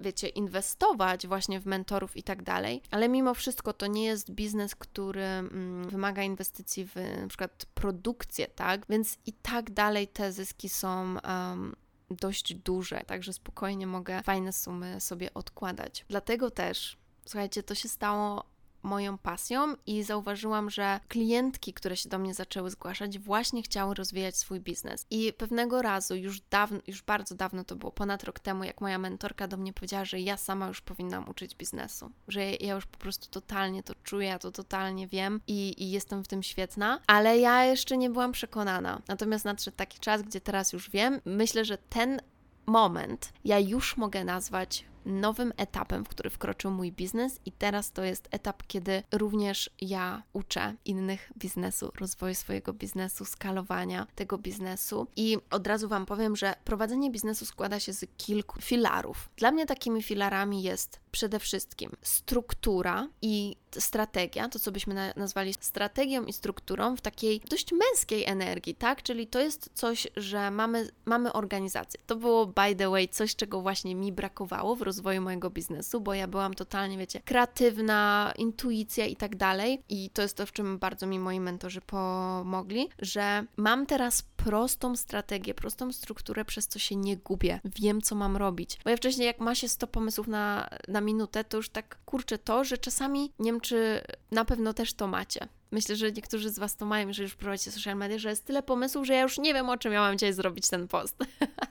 wiecie, 0.00 0.28
inwestować 0.28 1.26
właśnie 1.26 1.60
w 1.60 1.66
mentorów 1.66 2.16
i 2.16 2.22
tak 2.22 2.42
dalej, 2.42 2.82
ale 2.90 3.08
mimo 3.08 3.34
wszystko 3.34 3.72
to 3.72 3.86
nie 3.86 4.04
jest 4.04 4.30
biznes, 4.30 4.74
który 4.74 5.22
mm, 5.22 5.88
wymaga 5.88 6.22
inwestycji 6.22 6.84
w 6.84 6.94
na 7.20 7.28
przykład 7.28 7.66
produkcję, 7.74 8.48
tak? 8.48 8.86
Więc 8.88 9.18
i 9.26 9.32
tak 9.32 9.70
dalej 9.70 10.08
te 10.08 10.32
zyski 10.32 10.68
są. 10.68 11.16
Um, 11.24 11.76
dość 12.10 12.54
duże, 12.54 13.02
także 13.06 13.32
spokojnie 13.32 13.86
mogę 13.86 14.22
fajne 14.22 14.52
sumy 14.52 15.00
sobie 15.00 15.34
odkładać. 15.34 16.04
Dlatego 16.08 16.50
też, 16.50 16.96
słuchajcie, 17.24 17.62
to 17.62 17.74
się 17.74 17.88
stało 17.88 18.44
moją 18.82 19.18
pasją 19.18 19.74
i 19.86 20.02
zauważyłam, 20.02 20.70
że 20.70 21.00
klientki, 21.08 21.72
które 21.72 21.96
się 21.96 22.08
do 22.08 22.18
mnie 22.18 22.34
zaczęły 22.34 22.70
zgłaszać, 22.70 23.18
właśnie 23.18 23.62
chciały 23.62 23.94
rozwijać 23.94 24.36
swój 24.36 24.60
biznes. 24.60 25.06
I 25.10 25.32
pewnego 25.32 25.82
razu, 25.82 26.16
już 26.16 26.40
dawno, 26.40 26.78
już 26.86 27.02
bardzo 27.02 27.34
dawno 27.34 27.64
to 27.64 27.76
było, 27.76 27.92
ponad 27.92 28.24
rok 28.24 28.40
temu, 28.40 28.64
jak 28.64 28.80
moja 28.80 28.98
mentorka 28.98 29.48
do 29.48 29.56
mnie 29.56 29.72
powiedziała, 29.72 30.04
że 30.04 30.20
ja 30.20 30.36
sama 30.36 30.68
już 30.68 30.80
powinnam 30.80 31.28
uczyć 31.28 31.54
biznesu, 31.54 32.10
że 32.28 32.50
ja 32.50 32.74
już 32.74 32.86
po 32.86 32.98
prostu 32.98 33.28
totalnie 33.30 33.82
to 33.82 33.94
czuję, 34.04 34.28
ja 34.28 34.38
to 34.38 34.52
totalnie 34.52 35.06
wiem 35.06 35.40
i, 35.46 35.82
i 35.82 35.90
jestem 35.90 36.24
w 36.24 36.28
tym 36.28 36.42
świetna, 36.42 37.00
ale 37.06 37.38
ja 37.38 37.64
jeszcze 37.64 37.96
nie 37.96 38.10
byłam 38.10 38.32
przekonana. 38.32 39.02
Natomiast 39.08 39.44
nadszedł 39.44 39.76
taki 39.76 39.98
czas, 39.98 40.22
gdzie 40.22 40.40
teraz 40.40 40.72
już 40.72 40.90
wiem. 40.90 41.20
Myślę, 41.24 41.64
że 41.64 41.78
ten 41.78 42.20
moment 42.66 43.32
ja 43.44 43.58
już 43.58 43.96
mogę 43.96 44.24
nazwać 44.24 44.84
nowym 45.04 45.52
etapem, 45.56 46.04
w 46.04 46.08
który 46.08 46.30
wkroczył 46.30 46.70
mój 46.70 46.92
biznes, 46.92 47.40
i 47.46 47.52
teraz 47.52 47.92
to 47.92 48.04
jest 48.04 48.28
etap, 48.30 48.62
kiedy 48.66 49.02
również 49.12 49.70
ja 49.80 50.22
uczę 50.32 50.74
innych 50.84 51.32
biznesu, 51.38 51.92
rozwoju 52.00 52.34
swojego 52.34 52.72
biznesu, 52.72 53.24
skalowania 53.24 54.06
tego 54.14 54.38
biznesu. 54.38 55.06
I 55.16 55.38
od 55.50 55.66
razu 55.66 55.88
Wam 55.88 56.06
powiem, 56.06 56.36
że 56.36 56.54
prowadzenie 56.64 57.10
biznesu 57.10 57.46
składa 57.46 57.80
się 57.80 57.92
z 57.92 58.06
kilku 58.16 58.60
filarów. 58.60 59.30
Dla 59.36 59.50
mnie 59.50 59.66
takimi 59.66 60.02
filarami 60.02 60.62
jest 60.62 61.00
przede 61.10 61.38
wszystkim 61.38 61.90
struktura 62.02 63.08
i 63.22 63.56
strategia, 63.78 64.48
to 64.48 64.58
co 64.58 64.72
byśmy 64.72 65.12
nazwali 65.16 65.54
strategią 65.60 66.24
i 66.24 66.32
strukturą 66.32 66.96
w 66.96 67.00
takiej 67.00 67.40
dość 67.50 67.72
męskiej 67.72 68.24
energii, 68.24 68.74
tak? 68.74 69.02
Czyli 69.02 69.26
to 69.26 69.40
jest 69.40 69.70
coś, 69.74 70.06
że 70.16 70.50
mamy, 70.50 70.90
mamy 71.04 71.32
organizację. 71.32 72.00
To 72.06 72.16
było, 72.16 72.46
by 72.46 72.76
the 72.76 72.90
way, 72.90 73.08
coś, 73.08 73.36
czego 73.36 73.60
właśnie 73.60 73.94
mi 73.94 74.12
brakowało 74.12 74.76
w 74.76 74.82
rozwoju 74.82 75.22
mojego 75.22 75.50
biznesu, 75.50 76.00
bo 76.00 76.14
ja 76.14 76.28
byłam 76.28 76.54
totalnie, 76.54 76.98
wiecie, 76.98 77.20
kreatywna, 77.20 78.32
intuicja 78.36 79.06
i 79.06 79.16
tak 79.16 79.36
dalej. 79.36 79.82
I 79.88 80.10
to 80.10 80.22
jest 80.22 80.36
to, 80.36 80.46
w 80.46 80.52
czym 80.52 80.78
bardzo 80.78 81.06
mi 81.06 81.18
moi 81.18 81.40
mentorzy 81.40 81.80
pomogli, 81.80 82.88
że 82.98 83.44
mam 83.56 83.86
teraz 83.86 84.22
prostą 84.44 84.96
strategię, 84.96 85.54
prostą 85.54 85.92
strukturę, 85.92 86.44
przez 86.44 86.66
co 86.66 86.78
się 86.78 86.96
nie 86.96 87.16
gubię. 87.16 87.60
Wiem, 87.64 88.02
co 88.02 88.14
mam 88.14 88.36
robić. 88.36 88.78
Bo 88.84 88.90
ja 88.90 88.96
wcześniej, 88.96 89.26
jak 89.26 89.40
ma 89.40 89.54
się 89.54 89.68
100 89.68 89.86
pomysłów 89.86 90.28
na, 90.28 90.68
na 90.88 91.00
minutę, 91.00 91.44
to 91.44 91.56
już 91.56 91.68
tak 91.68 91.98
kurczę 92.04 92.38
to, 92.38 92.64
że 92.64 92.78
czasami 92.78 93.32
nie 93.38 93.52
wiem, 93.52 93.60
czy 93.60 94.00
na 94.30 94.44
pewno 94.44 94.74
też 94.74 94.94
to 94.94 95.06
macie. 95.06 95.48
Myślę, 95.70 95.96
że 95.96 96.12
niektórzy 96.12 96.50
z 96.50 96.58
Was 96.58 96.76
to 96.76 96.86
mają, 96.86 97.08
jeżeli 97.08 97.24
już 97.24 97.34
prowadzicie 97.34 97.70
social 97.70 97.96
media, 97.96 98.18
że 98.18 98.30
jest 98.30 98.44
tyle 98.44 98.62
pomysłów, 98.62 99.06
że 99.06 99.14
ja 99.14 99.22
już 99.22 99.38
nie 99.38 99.54
wiem, 99.54 99.68
o 99.68 99.76
czym 99.76 99.92
miałam 99.92 100.18
dzisiaj 100.18 100.32
zrobić 100.32 100.68
ten 100.68 100.88
post. 100.88 101.16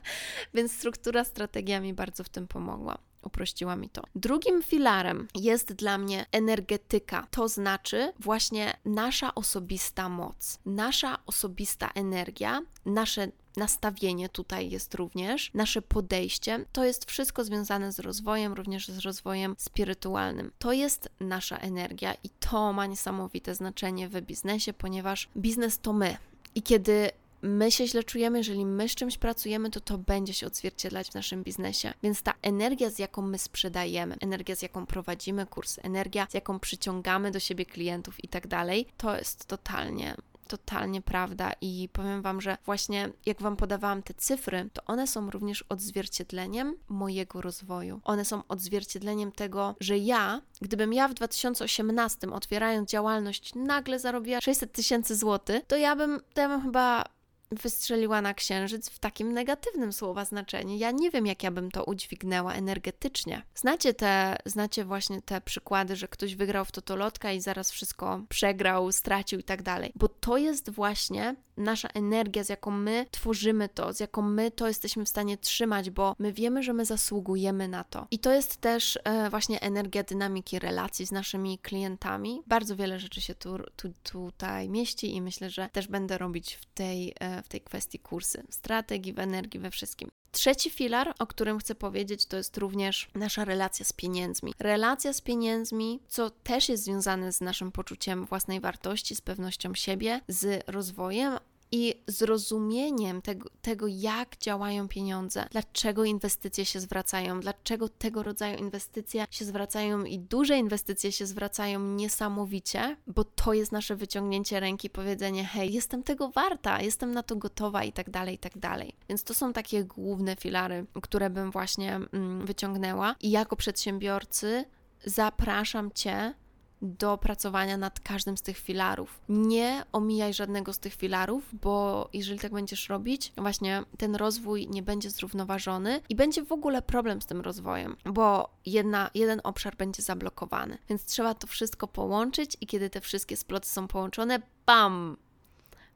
Więc 0.54 0.72
struktura, 0.72 1.24
strategia 1.24 1.80
mi 1.80 1.94
bardzo 1.94 2.24
w 2.24 2.28
tym 2.28 2.48
pomogła 2.48 2.98
uprościła 3.22 3.76
mi 3.76 3.88
to. 3.88 4.02
Drugim 4.14 4.62
filarem 4.62 5.28
jest 5.34 5.72
dla 5.72 5.98
mnie 5.98 6.26
energetyka, 6.32 7.26
to 7.30 7.48
znaczy 7.48 8.12
właśnie 8.18 8.76
nasza 8.84 9.34
osobista 9.34 10.08
moc, 10.08 10.58
nasza 10.66 11.18
osobista 11.26 11.90
energia, 11.94 12.60
nasze 12.86 13.28
nastawienie 13.56 14.28
tutaj 14.28 14.70
jest 14.70 14.94
również, 14.94 15.50
nasze 15.54 15.82
podejście, 15.82 16.64
to 16.72 16.84
jest 16.84 17.04
wszystko 17.04 17.44
związane 17.44 17.92
z 17.92 17.98
rozwojem, 17.98 18.52
również 18.52 18.88
z 18.88 18.98
rozwojem 18.98 19.54
spirytualnym. 19.58 20.52
To 20.58 20.72
jest 20.72 21.08
nasza 21.20 21.56
energia 21.56 22.14
i 22.24 22.30
to 22.30 22.72
ma 22.72 22.86
niesamowite 22.86 23.54
znaczenie 23.54 24.08
w 24.08 24.20
biznesie, 24.20 24.72
ponieważ 24.72 25.28
biznes 25.36 25.78
to 25.78 25.92
my. 25.92 26.16
I 26.54 26.62
kiedy 26.62 27.10
my 27.42 27.70
się 27.70 27.86
źle 27.86 28.04
czujemy, 28.04 28.38
jeżeli 28.38 28.66
my 28.66 28.88
z 28.88 28.94
czymś 28.94 29.18
pracujemy, 29.18 29.70
to 29.70 29.80
to 29.80 29.98
będzie 29.98 30.34
się 30.34 30.46
odzwierciedlać 30.46 31.10
w 31.10 31.14
naszym 31.14 31.42
biznesie. 31.42 31.92
Więc 32.02 32.22
ta 32.22 32.34
energia, 32.42 32.90
z 32.90 32.98
jaką 32.98 33.22
my 33.22 33.38
sprzedajemy, 33.38 34.16
energia, 34.20 34.56
z 34.56 34.62
jaką 34.62 34.86
prowadzimy 34.86 35.46
kurs, 35.46 35.78
energia, 35.82 36.26
z 36.30 36.34
jaką 36.34 36.60
przyciągamy 36.60 37.30
do 37.30 37.40
siebie 37.40 37.66
klientów 37.66 38.24
i 38.24 38.28
tak 38.28 38.46
dalej, 38.46 38.86
to 38.96 39.16
jest 39.16 39.46
totalnie 39.46 40.16
totalnie 40.50 41.02
prawda 41.02 41.52
i 41.60 41.88
powiem 41.92 42.22
Wam, 42.22 42.40
że 42.40 42.56
właśnie 42.64 43.10
jak 43.26 43.42
Wam 43.42 43.56
podawałam 43.56 44.02
te 44.02 44.14
cyfry, 44.14 44.70
to 44.72 44.84
one 44.84 45.06
są 45.06 45.30
również 45.30 45.64
odzwierciedleniem 45.68 46.76
mojego 46.88 47.40
rozwoju. 47.40 48.00
One 48.04 48.24
są 48.24 48.42
odzwierciedleniem 48.48 49.32
tego, 49.32 49.74
że 49.80 49.98
ja, 49.98 50.40
gdybym 50.60 50.92
ja 50.92 51.08
w 51.08 51.14
2018 51.14 52.32
otwierając 52.32 52.90
działalność 52.90 53.54
nagle 53.54 53.98
zarobiła 53.98 54.40
600 54.40 54.72
tysięcy 54.72 55.16
złotych, 55.16 55.66
to 55.66 55.76
ja 55.76 55.96
bym, 55.96 56.20
to 56.34 56.40
ja 56.40 56.48
bym 56.48 56.62
chyba 56.62 57.04
wystrzeliła 57.50 58.22
na 58.22 58.34
księżyc 58.34 58.90
w 58.90 58.98
takim 58.98 59.32
negatywnym 59.32 59.92
słowa 59.92 60.24
znaczeniu. 60.24 60.76
Ja 60.76 60.90
nie 60.90 61.10
wiem, 61.10 61.26
jak 61.26 61.42
ja 61.42 61.50
bym 61.50 61.70
to 61.70 61.84
udźwignęła 61.84 62.54
energetycznie. 62.54 63.42
Znacie 63.54 63.94
te, 63.94 64.36
znacie 64.44 64.84
właśnie 64.84 65.22
te 65.22 65.40
przykłady, 65.40 65.96
że 65.96 66.08
ktoś 66.08 66.34
wygrał 66.34 66.64
w 66.64 66.72
totolotka 66.72 67.32
i 67.32 67.40
zaraz 67.40 67.70
wszystko 67.70 68.20
przegrał, 68.28 68.92
stracił 68.92 69.38
i 69.38 69.44
tak 69.44 69.62
dalej. 69.62 69.92
Bo 69.94 70.08
to 70.08 70.36
jest 70.36 70.70
właśnie 70.70 71.36
nasza 71.60 71.88
energia, 71.88 72.44
z 72.44 72.48
jaką 72.48 72.70
my 72.70 73.06
tworzymy 73.10 73.68
to, 73.68 73.92
z 73.92 74.00
jaką 74.00 74.22
my 74.22 74.50
to 74.50 74.68
jesteśmy 74.68 75.04
w 75.04 75.08
stanie 75.08 75.38
trzymać, 75.38 75.90
bo 75.90 76.14
my 76.18 76.32
wiemy, 76.32 76.62
że 76.62 76.72
my 76.72 76.84
zasługujemy 76.84 77.68
na 77.68 77.84
to. 77.84 78.06
I 78.10 78.18
to 78.18 78.32
jest 78.32 78.56
też 78.56 78.98
e, 79.04 79.30
właśnie 79.30 79.60
energia 79.60 80.02
dynamiki 80.02 80.58
relacji 80.58 81.06
z 81.06 81.12
naszymi 81.12 81.58
klientami. 81.58 82.42
Bardzo 82.46 82.76
wiele 82.76 83.00
rzeczy 83.00 83.20
się 83.20 83.34
tu, 83.34 83.58
tu, 83.76 83.92
tutaj 84.02 84.68
mieści 84.68 85.14
i 85.14 85.22
myślę, 85.22 85.50
że 85.50 85.68
też 85.72 85.88
będę 85.88 86.18
robić 86.18 86.54
w 86.54 86.66
tej, 86.66 87.14
e, 87.20 87.42
w 87.42 87.48
tej 87.48 87.60
kwestii 87.60 87.98
kursy 87.98 88.42
strategii, 88.50 89.12
w 89.12 89.18
energii, 89.18 89.60
we 89.60 89.70
wszystkim. 89.70 90.10
Trzeci 90.32 90.70
filar, 90.70 91.14
o 91.18 91.26
którym 91.26 91.58
chcę 91.58 91.74
powiedzieć, 91.74 92.26
to 92.26 92.36
jest 92.36 92.56
również 92.56 93.08
nasza 93.14 93.44
relacja 93.44 93.84
z 93.84 93.92
pieniędzmi. 93.92 94.54
Relacja 94.58 95.12
z 95.12 95.20
pieniędzmi, 95.20 96.00
co 96.08 96.30
też 96.30 96.68
jest 96.68 96.84
związane 96.84 97.32
z 97.32 97.40
naszym 97.40 97.72
poczuciem 97.72 98.24
własnej 98.24 98.60
wartości, 98.60 99.16
z 99.16 99.20
pewnością 99.20 99.74
siebie, 99.74 100.20
z 100.28 100.64
rozwojem, 100.66 101.38
i 101.72 102.02
zrozumieniem 102.06 103.22
tego, 103.22 103.50
tego, 103.62 103.86
jak 103.86 104.36
działają 104.38 104.88
pieniądze, 104.88 105.46
dlaczego 105.50 106.04
inwestycje 106.04 106.64
się 106.64 106.80
zwracają, 106.80 107.40
dlaczego 107.40 107.88
tego 107.88 108.22
rodzaju 108.22 108.58
inwestycje 108.58 109.26
się 109.30 109.44
zwracają 109.44 110.04
i 110.04 110.18
duże 110.18 110.58
inwestycje 110.58 111.12
się 111.12 111.26
zwracają 111.26 111.80
niesamowicie, 111.80 112.96
bo 113.06 113.24
to 113.24 113.52
jest 113.52 113.72
nasze 113.72 113.96
wyciągnięcie 113.96 114.60
ręki, 114.60 114.90
powiedzenie: 114.90 115.44
hej, 115.44 115.72
jestem 115.72 116.02
tego 116.02 116.28
warta, 116.28 116.82
jestem 116.82 117.12
na 117.12 117.22
to 117.22 117.36
gotowa 117.36 117.84
i 117.84 117.92
tak 117.92 118.10
dalej, 118.10 118.34
i 118.34 118.38
tak 118.38 118.58
dalej. 118.58 118.96
Więc 119.08 119.24
to 119.24 119.34
są 119.34 119.52
takie 119.52 119.84
główne 119.84 120.36
filary, 120.36 120.86
które 121.02 121.30
bym 121.30 121.50
właśnie 121.50 121.94
mm, 121.94 122.46
wyciągnęła. 122.46 123.16
I 123.20 123.30
jako 123.30 123.56
przedsiębiorcy 123.56 124.64
zapraszam 125.04 125.90
Cię 125.92 126.34
do 126.82 127.18
pracowania 127.18 127.76
nad 127.76 128.00
każdym 128.00 128.36
z 128.36 128.42
tych 128.42 128.58
filarów. 128.58 129.20
Nie 129.28 129.84
omijaj 129.92 130.34
żadnego 130.34 130.72
z 130.72 130.78
tych 130.78 130.94
filarów, 130.94 131.48
bo 131.52 132.08
jeżeli 132.12 132.38
tak 132.38 132.52
będziesz 132.52 132.88
robić, 132.88 133.32
właśnie 133.36 133.82
ten 133.98 134.14
rozwój 134.14 134.68
nie 134.68 134.82
będzie 134.82 135.10
zrównoważony 135.10 136.00
i 136.08 136.14
będzie 136.14 136.44
w 136.44 136.52
ogóle 136.52 136.82
problem 136.82 137.22
z 137.22 137.26
tym 137.26 137.40
rozwojem, 137.40 137.96
bo 138.04 138.50
jedna, 138.66 139.10
jeden 139.14 139.40
obszar 139.44 139.76
będzie 139.76 140.02
zablokowany. 140.02 140.78
Więc 140.88 141.04
trzeba 141.04 141.34
to 141.34 141.46
wszystko 141.46 141.88
połączyć 141.88 142.56
i 142.60 142.66
kiedy 142.66 142.90
te 142.90 143.00
wszystkie 143.00 143.36
sploty 143.36 143.68
są 143.68 143.88
połączone, 143.88 144.42
bam! 144.66 145.16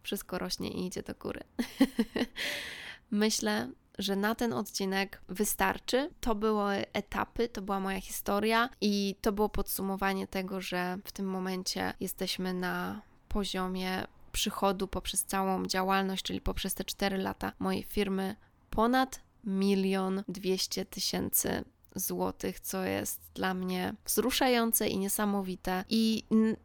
Wszystko 0.02 0.38
rośnie 0.38 0.70
i 0.70 0.86
idzie 0.86 1.02
do 1.02 1.14
góry. 1.14 1.40
Myślę, 3.10 3.68
że 3.98 4.16
na 4.16 4.34
ten 4.34 4.52
odcinek 4.52 5.22
wystarczy. 5.28 6.10
To 6.20 6.34
były 6.34 6.84
etapy, 6.92 7.48
to 7.48 7.62
była 7.62 7.80
moja 7.80 8.00
historia 8.00 8.70
i 8.80 9.16
to 9.20 9.32
było 9.32 9.48
podsumowanie 9.48 10.26
tego, 10.26 10.60
że 10.60 10.98
w 11.04 11.12
tym 11.12 11.26
momencie 11.26 11.94
jesteśmy 12.00 12.54
na 12.54 13.00
poziomie 13.28 14.04
przychodu 14.32 14.88
poprzez 14.88 15.24
całą 15.24 15.66
działalność, 15.66 16.22
czyli 16.22 16.40
poprzez 16.40 16.74
te 16.74 16.84
4 16.84 17.18
lata 17.18 17.52
mojej 17.58 17.82
firmy 17.82 18.36
ponad 18.70 19.20
milion 19.44 20.22
dwieście 20.28 20.84
tysięcy 20.84 21.64
złotych, 21.94 22.60
co 22.60 22.84
jest 22.84 23.20
dla 23.34 23.54
mnie 23.54 23.94
wzruszające 24.04 24.88
i 24.88 24.98
niesamowite. 24.98 25.84
I 25.88 26.24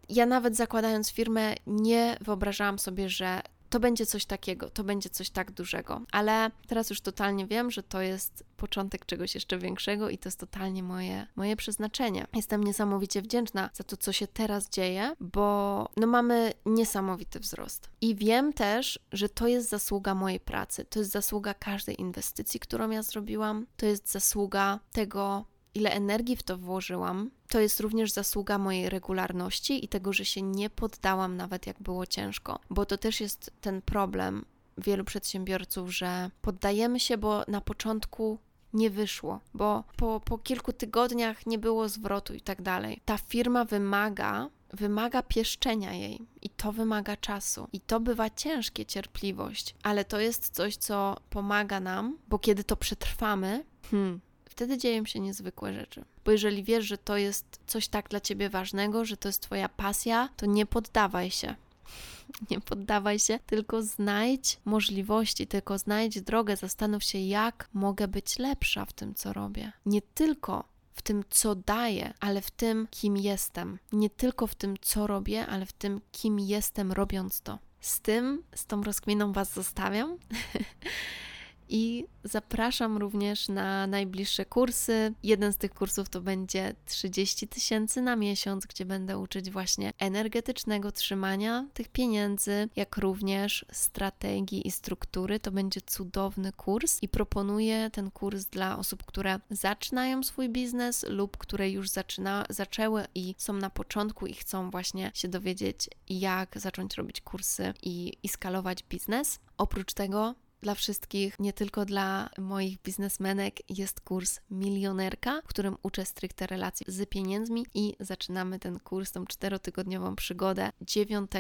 ja 0.09 0.25
nawet 0.25 0.55
zakładając 0.55 1.11
firmę, 1.11 1.55
nie 1.67 2.17
wyobrażałam 2.21 2.79
sobie, 2.79 3.09
że 3.09 3.41
to 3.69 3.79
będzie 3.79 4.05
coś 4.05 4.25
takiego, 4.25 4.69
to 4.69 4.83
będzie 4.83 5.09
coś 5.09 5.29
tak 5.29 5.51
dużego. 5.51 6.01
Ale 6.11 6.51
teraz 6.67 6.89
już 6.89 7.01
totalnie 7.01 7.47
wiem, 7.47 7.71
że 7.71 7.83
to 7.83 8.01
jest 8.01 8.43
początek 8.57 9.05
czegoś 9.05 9.35
jeszcze 9.35 9.57
większego 9.57 10.09
i 10.09 10.17
to 10.17 10.29
jest 10.29 10.39
totalnie 10.39 10.83
moje, 10.83 11.27
moje 11.35 11.55
przeznaczenie. 11.55 12.27
Jestem 12.33 12.63
niesamowicie 12.63 13.21
wdzięczna 13.21 13.69
za 13.73 13.83
to, 13.83 13.97
co 13.97 14.11
się 14.13 14.27
teraz 14.27 14.69
dzieje, 14.69 15.15
bo 15.19 15.89
no 15.97 16.07
mamy 16.07 16.53
niesamowity 16.65 17.39
wzrost. 17.39 17.89
I 18.01 18.15
wiem 18.15 18.53
też, 18.53 18.99
że 19.11 19.29
to 19.29 19.47
jest 19.47 19.69
zasługa 19.69 20.15
mojej 20.15 20.39
pracy, 20.39 20.85
to 20.85 20.99
jest 20.99 21.11
zasługa 21.11 21.53
każdej 21.53 22.01
inwestycji, 22.01 22.59
którą 22.59 22.89
ja 22.89 23.03
zrobiłam, 23.03 23.65
to 23.77 23.85
jest 23.85 24.11
zasługa 24.11 24.79
tego, 24.91 25.45
ile 25.75 25.91
energii 25.91 26.35
w 26.35 26.43
to 26.43 26.57
włożyłam, 26.57 27.31
to 27.47 27.59
jest 27.59 27.79
również 27.79 28.11
zasługa 28.11 28.57
mojej 28.57 28.89
regularności 28.89 29.85
i 29.85 29.87
tego, 29.87 30.13
że 30.13 30.25
się 30.25 30.41
nie 30.41 30.69
poddałam, 30.69 31.37
nawet 31.37 31.67
jak 31.67 31.81
było 31.81 32.05
ciężko, 32.05 32.59
bo 32.69 32.85
to 32.85 32.97
też 32.97 33.21
jest 33.21 33.51
ten 33.61 33.81
problem 33.81 34.45
wielu 34.77 35.03
przedsiębiorców, 35.03 35.95
że 35.95 36.31
poddajemy 36.41 36.99
się, 36.99 37.17
bo 37.17 37.43
na 37.47 37.61
początku 37.61 38.39
nie 38.73 38.89
wyszło, 38.89 39.39
bo 39.53 39.83
po, 39.97 40.21
po 40.25 40.37
kilku 40.37 40.73
tygodniach 40.73 41.45
nie 41.45 41.57
było 41.57 41.89
zwrotu 41.89 42.33
i 42.33 42.41
tak 42.41 42.61
dalej. 42.61 43.01
Ta 43.05 43.17
firma 43.17 43.65
wymaga, 43.65 44.49
wymaga 44.73 45.23
pieszczenia 45.23 45.93
jej 45.93 46.21
i 46.41 46.49
to 46.49 46.71
wymaga 46.71 47.17
czasu. 47.17 47.67
I 47.73 47.79
to 47.79 47.99
bywa 47.99 48.29
ciężkie, 48.29 48.85
cierpliwość, 48.85 49.75
ale 49.83 50.05
to 50.05 50.19
jest 50.19 50.49
coś, 50.49 50.77
co 50.77 51.17
pomaga 51.29 51.79
nam, 51.79 52.17
bo 52.27 52.39
kiedy 52.39 52.63
to 52.63 52.75
przetrwamy, 52.75 53.65
hmm, 53.91 54.19
wtedy 54.59 54.77
dzieją 54.77 55.05
się 55.05 55.19
niezwykłe 55.19 55.73
rzeczy. 55.73 56.05
Bo 56.25 56.31
jeżeli 56.31 56.63
wiesz, 56.63 56.85
że 56.85 56.97
to 56.97 57.17
jest 57.17 57.59
coś 57.67 57.87
tak 57.87 58.09
dla 58.09 58.19
ciebie 58.19 58.49
ważnego, 58.49 59.05
że 59.05 59.17
to 59.17 59.29
jest 59.29 59.41
twoja 59.41 59.69
pasja, 59.69 60.29
to 60.37 60.45
nie 60.45 60.65
poddawaj 60.65 61.31
się. 61.31 61.55
Nie 62.51 62.61
poddawaj 62.61 63.19
się, 63.19 63.39
tylko 63.45 63.83
znajdź 63.83 64.59
możliwości, 64.65 65.47
tylko 65.47 65.77
znajdź 65.77 66.21
drogę, 66.21 66.57
zastanów 66.57 67.03
się, 67.03 67.19
jak 67.19 67.69
mogę 67.73 68.07
być 68.07 68.39
lepsza 68.39 68.85
w 68.85 68.93
tym, 68.93 69.15
co 69.15 69.33
robię. 69.33 69.71
Nie 69.85 70.01
tylko 70.01 70.63
w 70.93 71.01
tym, 71.01 71.23
co 71.29 71.55
daję, 71.55 72.13
ale 72.19 72.41
w 72.41 72.51
tym, 72.51 72.87
kim 72.91 73.17
jestem. 73.17 73.79
Nie 73.91 74.09
tylko 74.09 74.47
w 74.47 74.55
tym, 74.55 74.75
co 74.81 75.07
robię, 75.07 75.47
ale 75.47 75.65
w 75.65 75.73
tym, 75.73 76.01
kim 76.11 76.39
jestem, 76.39 76.91
robiąc 76.91 77.41
to. 77.41 77.59
Z 77.79 78.01
tym, 78.01 78.43
z 78.55 78.65
tą 78.65 78.83
rozkminą 78.83 79.31
Was 79.31 79.53
zostawiam. 79.53 80.17
i 81.69 82.05
zapraszam 82.23 82.97
również 82.97 83.47
na 83.47 83.87
najbliższe 83.87 84.45
kursy. 84.45 85.13
Jeden 85.23 85.53
z 85.53 85.57
tych 85.57 85.73
kursów 85.73 86.09
to 86.09 86.21
będzie 86.21 86.75
30 86.85 87.47
tysięcy 87.47 88.01
na 88.01 88.15
miesiąc, 88.15 88.65
gdzie 88.65 88.85
będę 88.85 89.17
uczyć 89.17 89.51
właśnie 89.51 89.93
energetycznego 89.99 90.91
trzymania 90.91 91.65
tych 91.73 91.87
pieniędzy, 91.89 92.69
jak 92.75 92.97
również 92.97 93.65
strategii 93.71 94.67
i 94.67 94.71
struktury. 94.71 95.39
To 95.39 95.51
będzie 95.51 95.81
cudowny 95.81 96.51
kurs 96.51 96.97
i 97.01 97.09
proponuję 97.09 97.89
ten 97.93 98.11
kurs 98.11 98.45
dla 98.45 98.77
osób, 98.77 99.03
które 99.03 99.39
zaczynają 99.49 100.23
swój 100.23 100.49
biznes 100.49 101.05
lub 101.09 101.37
które 101.37 101.69
już 101.69 101.89
zaczyna, 101.89 102.45
zaczęły 102.49 103.05
i 103.15 103.35
są 103.37 103.53
na 103.53 103.69
początku 103.69 104.27
i 104.27 104.33
chcą 104.33 104.71
właśnie 104.71 105.11
się 105.13 105.27
dowiedzieć, 105.27 105.89
jak 106.09 106.59
zacząć 106.59 106.95
robić 106.95 107.21
kursy 107.21 107.73
i, 107.83 108.13
i 108.23 108.29
skalować 108.29 108.83
biznes. 108.83 109.39
Oprócz 109.57 109.93
tego 109.93 110.35
dla 110.61 110.75
wszystkich, 110.75 111.39
nie 111.39 111.53
tylko 111.53 111.85
dla 111.85 112.29
moich 112.37 112.81
biznesmenek, 112.81 113.69
jest 113.69 114.01
kurs 114.01 114.39
Milionerka, 114.51 115.41
w 115.41 115.47
którym 115.47 115.77
uczę 115.83 116.05
stricte 116.05 116.47
relacji 116.47 116.85
z 116.89 117.09
pieniędzmi 117.09 117.65
i 117.73 117.95
zaczynamy 117.99 118.59
ten 118.59 118.79
kurs, 118.79 119.11
tą 119.11 119.25
czterotygodniową 119.25 120.15
przygodę 120.15 120.71
9 120.81 121.31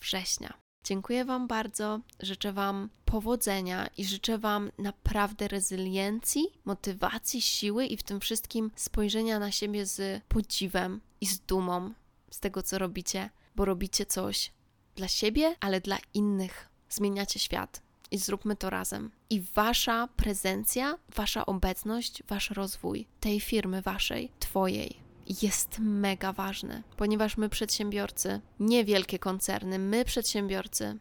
września. 0.00 0.62
Dziękuję 0.84 1.24
Wam 1.24 1.46
bardzo, 1.46 2.00
życzę 2.20 2.52
Wam 2.52 2.88
powodzenia 3.04 3.88
i 3.98 4.04
życzę 4.04 4.38
Wam 4.38 4.70
naprawdę 4.78 5.48
rezyliencji, 5.48 6.46
motywacji, 6.64 7.42
siły 7.42 7.86
i 7.86 7.96
w 7.96 8.02
tym 8.02 8.20
wszystkim 8.20 8.70
spojrzenia 8.76 9.38
na 9.38 9.50
siebie 9.50 9.86
z 9.86 10.22
podziwem 10.28 11.00
i 11.20 11.26
z 11.26 11.40
dumą 11.40 11.92
z 12.30 12.40
tego, 12.40 12.62
co 12.62 12.78
robicie, 12.78 13.30
bo 13.56 13.64
robicie 13.64 14.06
coś 14.06 14.52
dla 14.96 15.08
siebie, 15.08 15.56
ale 15.60 15.80
dla 15.80 15.98
innych. 16.14 16.68
Zmieniacie 16.88 17.38
świat 17.38 17.82
i 18.12 18.18
zróbmy 18.18 18.56
to 18.56 18.70
razem. 18.70 19.10
I 19.30 19.40
wasza 19.40 20.08
prezencja, 20.16 20.98
wasza 21.16 21.46
obecność, 21.46 22.22
wasz 22.28 22.50
rozwój 22.50 23.06
tej 23.20 23.40
firmy 23.40 23.82
waszej, 23.82 24.32
twojej 24.38 25.02
jest 25.42 25.78
mega 25.78 26.32
ważny, 26.32 26.82
ponieważ 26.96 27.36
my 27.36 27.48
przedsiębiorcy, 27.48 28.40
niewielkie 28.60 29.18
koncerny, 29.18 29.78
my 29.78 30.04
przedsiębiorcy, 30.04 30.98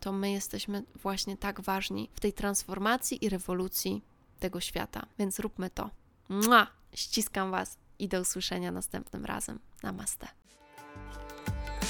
to 0.00 0.12
my 0.12 0.30
jesteśmy 0.30 0.82
właśnie 0.94 1.36
tak 1.36 1.60
ważni 1.60 2.10
w 2.14 2.20
tej 2.20 2.32
transformacji 2.32 3.24
i 3.24 3.28
rewolucji 3.28 4.02
tego 4.38 4.60
świata. 4.60 5.06
Więc 5.18 5.38
róbmy 5.38 5.70
to. 5.70 5.90
Mua! 6.28 6.66
Ściskam 6.94 7.50
Was 7.50 7.78
i 7.98 8.08
do 8.08 8.20
usłyszenia 8.20 8.72
następnym 8.72 9.24
razem. 9.24 9.58
Namaste. 9.82 10.28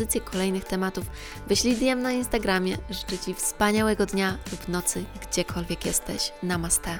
propozycje 0.00 0.20
kolejnych 0.20 0.64
tematów, 0.64 1.04
wyślij 1.46 1.76
DM 1.76 2.02
na 2.02 2.12
Instagramie. 2.12 2.78
Życzę 2.90 3.18
Ci 3.18 3.34
wspaniałego 3.34 4.06
dnia 4.06 4.36
lub 4.50 4.68
nocy, 4.68 5.04
gdziekolwiek 5.22 5.86
jesteś. 5.86 6.32
Namaste. 6.42 6.98